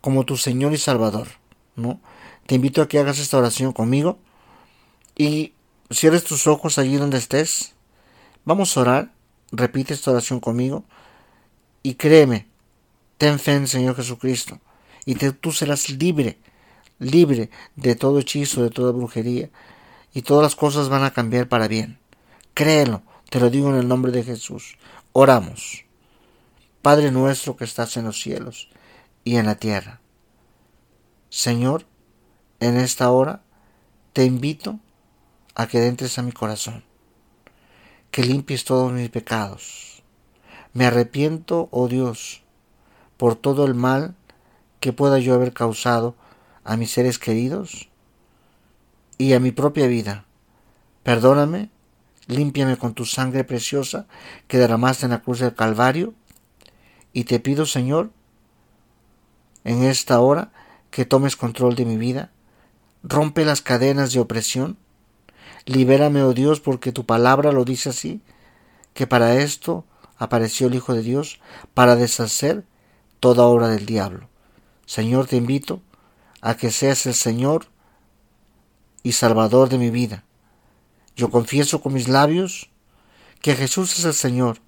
como 0.00 0.24
tu 0.24 0.36
Señor 0.36 0.72
y 0.72 0.78
Salvador, 0.78 1.28
¿no? 1.76 2.00
Te 2.46 2.56
invito 2.56 2.82
a 2.82 2.88
que 2.88 2.98
hagas 2.98 3.18
esta 3.18 3.38
oración 3.38 3.72
conmigo 3.72 4.18
y 5.16 5.54
cierres 5.90 6.24
tus 6.24 6.46
ojos 6.46 6.78
allí 6.78 6.96
donde 6.96 7.18
estés. 7.18 7.74
Vamos 8.44 8.76
a 8.76 8.80
orar, 8.80 9.12
repite 9.50 9.94
esta 9.94 10.10
oración 10.10 10.40
conmigo 10.40 10.84
y 11.82 11.94
créeme, 11.94 12.46
Ten 13.18 13.38
fe 13.38 13.54
en 13.54 13.66
Señor 13.66 13.96
Jesucristo 13.96 14.60
y 15.06 15.14
tú 15.14 15.52
serás 15.52 15.88
libre, 15.88 16.38
libre 16.98 17.50
de 17.74 17.94
todo 17.94 18.18
hechizo, 18.18 18.62
de 18.62 18.70
toda 18.70 18.92
brujería 18.92 19.48
y 20.12 20.22
todas 20.22 20.42
las 20.42 20.56
cosas 20.56 20.88
van 20.88 21.04
a 21.04 21.12
cambiar 21.12 21.48
para 21.48 21.66
bien. 21.66 21.98
Créelo, 22.52 23.02
te 23.30 23.40
lo 23.40 23.48
digo 23.48 23.70
en 23.70 23.76
el 23.76 23.88
nombre 23.88 24.12
de 24.12 24.22
Jesús. 24.22 24.76
Oramos. 25.12 25.84
Padre 26.82 27.10
nuestro 27.10 27.56
que 27.56 27.64
estás 27.64 27.96
en 27.96 28.04
los 28.04 28.20
cielos 28.20 28.68
y 29.24 29.36
en 29.36 29.46
la 29.46 29.56
tierra. 29.56 30.00
Señor, 31.30 31.86
en 32.60 32.76
esta 32.76 33.10
hora 33.10 33.42
te 34.12 34.24
invito 34.24 34.78
a 35.56 35.66
que 35.66 35.84
entres 35.86 36.18
a 36.18 36.22
mi 36.22 36.32
corazón, 36.32 36.84
que 38.10 38.22
limpies 38.22 38.64
todos 38.64 38.92
mis 38.92 39.08
pecados. 39.08 40.02
Me 40.74 40.84
arrepiento, 40.84 41.68
oh 41.72 41.88
Dios, 41.88 42.42
por 43.16 43.34
todo 43.36 43.64
el 43.64 43.74
mal 43.74 44.14
que 44.80 44.92
pueda 44.92 45.18
yo 45.18 45.34
haber 45.34 45.54
causado 45.54 46.14
a 46.62 46.76
mis 46.76 46.90
seres 46.90 47.18
queridos 47.18 47.88
y 49.16 49.32
a 49.32 49.40
mi 49.40 49.50
propia 49.50 49.86
vida. 49.86 50.26
Perdóname, 51.02 51.70
límpiame 52.26 52.76
con 52.76 52.92
tu 52.92 53.06
sangre 53.06 53.42
preciosa 53.42 54.06
que 54.48 54.58
derramaste 54.58 55.06
en 55.06 55.12
la 55.12 55.22
cruz 55.22 55.38
del 55.38 55.54
Calvario, 55.54 56.12
y 57.14 57.24
te 57.24 57.40
pido, 57.40 57.64
Señor, 57.64 58.10
en 59.64 59.84
esta 59.84 60.20
hora 60.20 60.52
que 60.90 61.06
tomes 61.06 61.34
control 61.34 61.74
de 61.76 61.86
mi 61.86 61.96
vida, 61.96 62.30
rompe 63.02 63.46
las 63.46 63.62
cadenas 63.62 64.12
de 64.12 64.20
opresión, 64.20 64.76
libérame, 65.66 66.22
oh 66.22 66.32
Dios, 66.32 66.60
porque 66.60 66.92
tu 66.92 67.04
palabra 67.04 67.52
lo 67.52 67.64
dice 67.64 67.90
así, 67.90 68.22
que 68.94 69.06
para 69.06 69.34
esto 69.34 69.84
apareció 70.16 70.68
el 70.68 70.74
Hijo 70.74 70.94
de 70.94 71.02
Dios, 71.02 71.40
para 71.74 71.96
deshacer 71.96 72.64
toda 73.20 73.44
obra 73.44 73.68
del 73.68 73.84
diablo. 73.84 74.28
Señor, 74.86 75.26
te 75.26 75.36
invito 75.36 75.82
a 76.40 76.56
que 76.56 76.70
seas 76.70 77.04
el 77.06 77.14
Señor 77.14 77.66
y 79.02 79.12
Salvador 79.12 79.68
de 79.68 79.78
mi 79.78 79.90
vida. 79.90 80.24
Yo 81.16 81.30
confieso 81.30 81.80
con 81.80 81.92
mis 81.92 82.08
labios 82.08 82.70
que 83.42 83.56
Jesús 83.56 83.98
es 83.98 84.04
el 84.04 84.14
Señor 84.14 84.58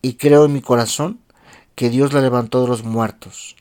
y 0.00 0.14
creo 0.14 0.46
en 0.46 0.52
mi 0.52 0.62
corazón 0.62 1.20
que 1.74 1.90
Dios 1.90 2.12
la 2.12 2.20
levantó 2.20 2.62
de 2.62 2.68
los 2.68 2.82
muertos. 2.82 3.56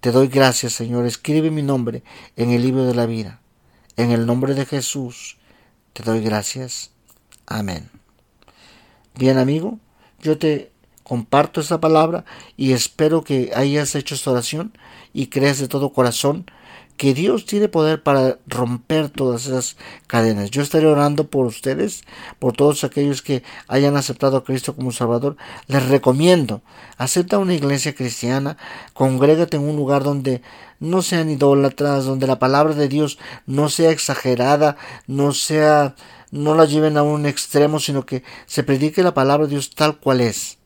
Te 0.00 0.12
doy 0.12 0.28
gracias, 0.28 0.72
Señor. 0.74 1.06
Escribe 1.06 1.50
mi 1.50 1.62
nombre 1.62 2.02
en 2.36 2.50
el 2.50 2.62
libro 2.62 2.84
de 2.84 2.94
la 2.94 3.06
vida. 3.06 3.40
En 3.96 4.10
el 4.10 4.26
nombre 4.26 4.54
de 4.54 4.66
Jesús 4.66 5.38
te 5.94 6.02
doy 6.02 6.20
gracias. 6.20 6.90
Amén. 7.46 7.88
Bien, 9.14 9.38
amigo, 9.38 9.78
yo 10.20 10.36
te 10.38 10.72
comparto 11.04 11.60
esta 11.60 11.80
palabra 11.80 12.24
y 12.56 12.72
espero 12.72 13.22
que 13.22 13.52
hayas 13.54 13.94
hecho 13.94 14.14
esta 14.16 14.32
oración 14.32 14.76
y 15.12 15.28
creas 15.28 15.60
de 15.60 15.68
todo 15.68 15.92
corazón 15.92 16.46
que 16.96 17.14
Dios 17.14 17.44
tiene 17.44 17.68
poder 17.68 18.02
para 18.02 18.38
romper 18.46 19.08
todas 19.08 19.46
esas 19.46 19.76
cadenas. 20.06 20.50
Yo 20.50 20.62
estaré 20.62 20.86
orando 20.86 21.28
por 21.28 21.46
ustedes, 21.46 22.04
por 22.38 22.52
todos 22.52 22.84
aquellos 22.84 23.22
que 23.22 23.42
hayan 23.66 23.96
aceptado 23.96 24.36
a 24.36 24.44
Cristo 24.44 24.76
como 24.76 24.92
Salvador. 24.92 25.36
Les 25.66 25.88
recomiendo, 25.88 26.62
acepta 26.96 27.38
una 27.38 27.54
iglesia 27.54 27.94
cristiana, 27.94 28.56
congrégate 28.92 29.56
en 29.56 29.68
un 29.68 29.76
lugar 29.76 30.04
donde 30.04 30.42
no 30.78 31.02
sean 31.02 31.30
idólatras, 31.30 32.04
donde 32.04 32.26
la 32.26 32.38
palabra 32.38 32.74
de 32.74 32.88
Dios 32.88 33.18
no 33.46 33.68
sea 33.68 33.90
exagerada, 33.90 34.76
no 35.06 35.32
sea, 35.32 35.96
no 36.30 36.54
la 36.54 36.64
lleven 36.64 36.96
a 36.96 37.02
un 37.02 37.26
extremo, 37.26 37.80
sino 37.80 38.06
que 38.06 38.22
se 38.46 38.62
predique 38.62 39.02
la 39.02 39.14
palabra 39.14 39.46
de 39.46 39.52
Dios 39.52 39.70
tal 39.70 39.98
cual 39.98 40.20
es 40.20 40.58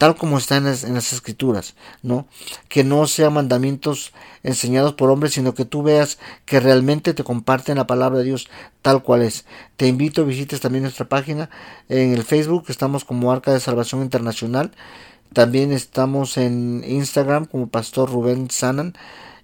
tal 0.00 0.16
como 0.16 0.38
está 0.38 0.56
en 0.56 0.64
las, 0.64 1.12
escrituras, 1.12 1.74
¿no? 2.02 2.26
Que 2.70 2.84
no 2.84 3.06
sean 3.06 3.34
mandamientos 3.34 4.14
enseñados 4.42 4.94
por 4.94 5.10
hombres, 5.10 5.34
sino 5.34 5.52
que 5.52 5.66
tú 5.66 5.82
veas 5.82 6.18
que 6.46 6.58
realmente 6.58 7.12
te 7.12 7.22
comparten 7.22 7.76
la 7.76 7.86
palabra 7.86 8.20
de 8.20 8.24
Dios 8.24 8.48
tal 8.80 9.02
cual 9.02 9.20
es. 9.20 9.44
Te 9.76 9.88
invito 9.88 10.22
a 10.22 10.24
visites 10.24 10.62
también 10.62 10.84
nuestra 10.84 11.06
página 11.06 11.50
en 11.90 12.14
el 12.14 12.24
Facebook, 12.24 12.64
estamos 12.68 13.04
como 13.04 13.30
Arca 13.30 13.52
de 13.52 13.60
Salvación 13.60 14.00
Internacional. 14.00 14.70
También 15.34 15.70
estamos 15.70 16.38
en 16.38 16.82
Instagram 16.88 17.44
como 17.44 17.68
Pastor 17.68 18.10
Rubén 18.10 18.50
Sanan. 18.50 18.94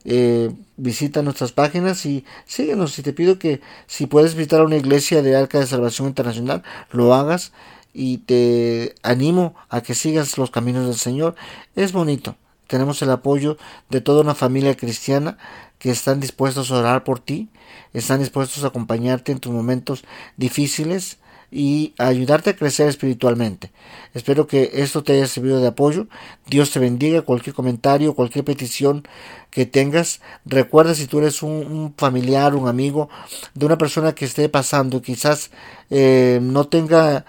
Eh, 0.06 0.50
visita 0.78 1.20
nuestras 1.20 1.52
páginas 1.52 2.06
y 2.06 2.24
síguenos. 2.46 2.98
Y 2.98 3.02
te 3.02 3.12
pido 3.12 3.38
que 3.38 3.60
si 3.86 4.06
puedes 4.06 4.34
visitar 4.34 4.62
una 4.62 4.76
iglesia 4.76 5.20
de 5.20 5.36
Arca 5.36 5.60
de 5.60 5.66
Salvación 5.66 6.08
Internacional, 6.08 6.62
lo 6.92 7.12
hagas 7.12 7.52
y 7.96 8.18
te 8.18 8.94
animo 9.02 9.54
a 9.70 9.80
que 9.80 9.94
sigas 9.94 10.36
los 10.36 10.50
caminos 10.50 10.86
del 10.86 10.96
Señor. 10.96 11.34
Es 11.74 11.92
bonito. 11.92 12.36
Tenemos 12.66 13.00
el 13.00 13.10
apoyo 13.10 13.56
de 13.88 14.02
toda 14.02 14.20
una 14.20 14.34
familia 14.34 14.76
cristiana 14.76 15.38
que 15.78 15.90
están 15.90 16.20
dispuestos 16.20 16.70
a 16.70 16.78
orar 16.78 17.04
por 17.04 17.20
ti, 17.20 17.48
están 17.94 18.20
dispuestos 18.20 18.64
a 18.64 18.68
acompañarte 18.68 19.32
en 19.32 19.38
tus 19.38 19.52
momentos 19.52 20.04
difíciles 20.36 21.18
y 21.50 21.94
a 21.96 22.08
ayudarte 22.08 22.50
a 22.50 22.56
crecer 22.56 22.88
espiritualmente. 22.88 23.70
Espero 24.12 24.46
que 24.46 24.72
esto 24.74 25.02
te 25.02 25.14
haya 25.14 25.26
servido 25.26 25.60
de 25.60 25.68
apoyo. 25.68 26.06
Dios 26.46 26.72
te 26.72 26.80
bendiga. 26.80 27.22
Cualquier 27.22 27.54
comentario, 27.54 28.14
cualquier 28.14 28.44
petición 28.44 29.06
que 29.50 29.64
tengas, 29.64 30.20
recuerda 30.44 30.94
si 30.94 31.06
tú 31.06 31.18
eres 31.18 31.42
un, 31.42 31.94
familiar, 31.96 32.54
un 32.56 32.68
amigo 32.68 33.08
de 33.54 33.64
una 33.64 33.78
persona 33.78 34.14
que 34.14 34.26
esté 34.26 34.50
pasando, 34.50 35.00
quizás 35.00 35.50
eh, 35.88 36.40
no 36.42 36.66
tenga 36.66 37.24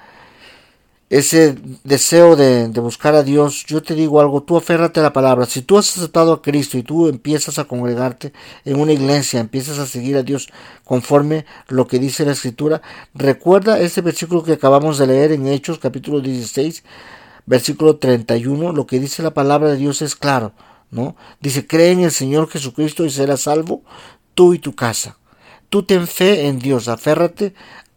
ese 1.10 1.56
deseo 1.86 2.36
de, 2.36 2.68
buscar 2.82 3.16
a 3.16 3.24
Dios, 3.24 3.66
yo 3.66 3.82
te 3.82 3.96
digo 3.96 4.20
algo, 4.20 4.44
tú 4.44 4.58
aférrate 4.58 5.00
a 5.00 5.04
la 5.04 5.14
palabra. 5.14 5.46
Si 5.46 5.62
tú 5.62 5.78
has 5.78 5.98
aceptado 5.98 6.34
a 6.34 6.42
Cristo 6.42 6.78
y 6.78 6.84
tú 6.84 7.08
empiezas 7.08 7.60
a 7.60 7.66
congregarte 7.66 8.34
en 8.66 8.80
una 8.80 8.92
iglesia, 8.92 9.40
empiezas 9.40 9.80
a 9.80 9.86
seguir 9.86 10.18
a 10.18 10.24
Dios 10.24 10.50
conforme 10.84 11.46
lo 11.70 11.88
que 11.88 12.00
dice 12.00 12.26
la 12.26 12.34
Escritura, 12.34 12.82
recuerda 13.14 13.80
ese 13.80 14.02
versículo 14.02 14.44
que 14.44 14.54
acabamos 14.54 14.98
de 14.98 15.08
leer 15.08 15.32
en 15.32 15.48
Hechos 15.48 15.80
capítulo 15.80 16.20
16, 16.20 16.84
versículo 17.46 17.98
31, 17.98 18.74
lo 18.74 18.86
que 18.86 19.00
dice 19.00 19.24
la 19.24 19.34
palabra 19.34 19.70
de 19.70 19.78
Dios 19.78 20.02
es 20.02 20.16
claro, 20.18 20.52
¿no? 20.92 21.16
Dice, 21.40 21.66
cree 21.66 21.92
en 21.92 22.02
el 22.02 22.12
Señor 22.12 22.50
Jesucristo 22.50 23.06
y 23.06 23.10
serás 23.10 23.42
salvo 23.42 23.82
tú 24.36 24.54
y 24.54 24.60
tu 24.60 24.76
casa. 24.76 25.18
Tú 25.70 25.84
ten 25.84 26.06
fe 26.06 26.48
en 26.48 26.60
Dios, 26.60 26.90
aférrate 26.90 27.54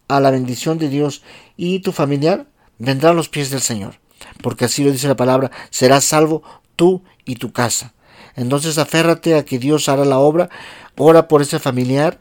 a 0.06 0.20
la 0.20 0.30
bendición 0.30 0.78
de 0.78 0.88
Dios 0.88 1.22
y 1.56 1.80
tu 1.80 1.90
familiar 1.92 2.46
vendrá 2.80 3.10
a 3.10 3.14
los 3.14 3.28
pies 3.28 3.50
del 3.50 3.60
Señor, 3.60 4.00
porque 4.42 4.64
así 4.64 4.82
lo 4.82 4.90
dice 4.90 5.06
la 5.06 5.14
palabra, 5.14 5.52
serás 5.70 6.04
salvo 6.04 6.42
tú 6.74 7.04
y 7.24 7.36
tu 7.36 7.52
casa. 7.52 7.94
Entonces 8.34 8.78
aférrate 8.78 9.36
a 9.36 9.44
que 9.44 9.58
Dios 9.58 9.88
hará 9.88 10.04
la 10.04 10.18
obra, 10.18 10.48
ora 10.96 11.28
por 11.28 11.42
ese 11.42 11.60
familiar, 11.60 12.20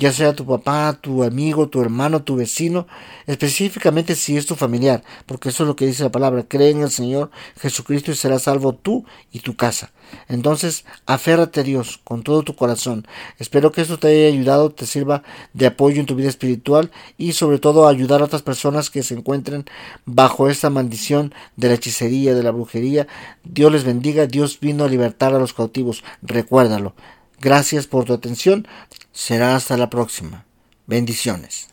ya 0.00 0.12
sea 0.12 0.34
tu 0.34 0.46
papá, 0.46 0.98
tu 0.98 1.22
amigo, 1.22 1.68
tu 1.68 1.82
hermano, 1.82 2.22
tu 2.22 2.34
vecino, 2.34 2.86
específicamente 3.26 4.14
si 4.14 4.38
es 4.38 4.46
tu 4.46 4.56
familiar, 4.56 5.04
porque 5.26 5.50
eso 5.50 5.64
es 5.64 5.68
lo 5.68 5.76
que 5.76 5.86
dice 5.86 6.02
la 6.02 6.10
palabra, 6.10 6.46
cree 6.48 6.70
en 6.70 6.80
el 6.80 6.90
Señor 6.90 7.30
Jesucristo 7.60 8.10
y 8.10 8.14
serás 8.14 8.42
salvo 8.44 8.74
tú 8.74 9.04
y 9.30 9.40
tu 9.40 9.56
casa. 9.56 9.92
Entonces, 10.26 10.86
aférrate 11.04 11.60
a 11.60 11.62
Dios 11.64 12.00
con 12.02 12.22
todo 12.22 12.42
tu 12.42 12.56
corazón. 12.56 13.06
Espero 13.38 13.72
que 13.72 13.82
esto 13.82 13.98
te 13.98 14.08
haya 14.08 14.28
ayudado, 14.28 14.70
te 14.70 14.86
sirva 14.86 15.22
de 15.52 15.66
apoyo 15.66 16.00
en 16.00 16.06
tu 16.06 16.14
vida 16.14 16.30
espiritual 16.30 16.90
y 17.18 17.34
sobre 17.34 17.58
todo 17.58 17.86
ayudar 17.86 18.22
a 18.22 18.24
otras 18.24 18.42
personas 18.42 18.88
que 18.88 19.02
se 19.02 19.14
encuentren 19.14 19.66
bajo 20.06 20.48
esta 20.48 20.70
maldición 20.70 21.34
de 21.56 21.68
la 21.68 21.74
hechicería, 21.74 22.34
de 22.34 22.42
la 22.42 22.52
brujería. 22.52 23.06
Dios 23.44 23.70
les 23.70 23.84
bendiga, 23.84 24.26
Dios 24.26 24.58
vino 24.60 24.84
a 24.84 24.88
libertar 24.88 25.34
a 25.34 25.38
los 25.38 25.52
cautivos, 25.52 26.02
recuérdalo. 26.22 26.94
Gracias 27.40 27.86
por 27.86 28.04
tu 28.04 28.12
atención. 28.12 28.66
Será 29.12 29.56
hasta 29.56 29.76
la 29.76 29.90
próxima. 29.90 30.44
Bendiciones. 30.86 31.68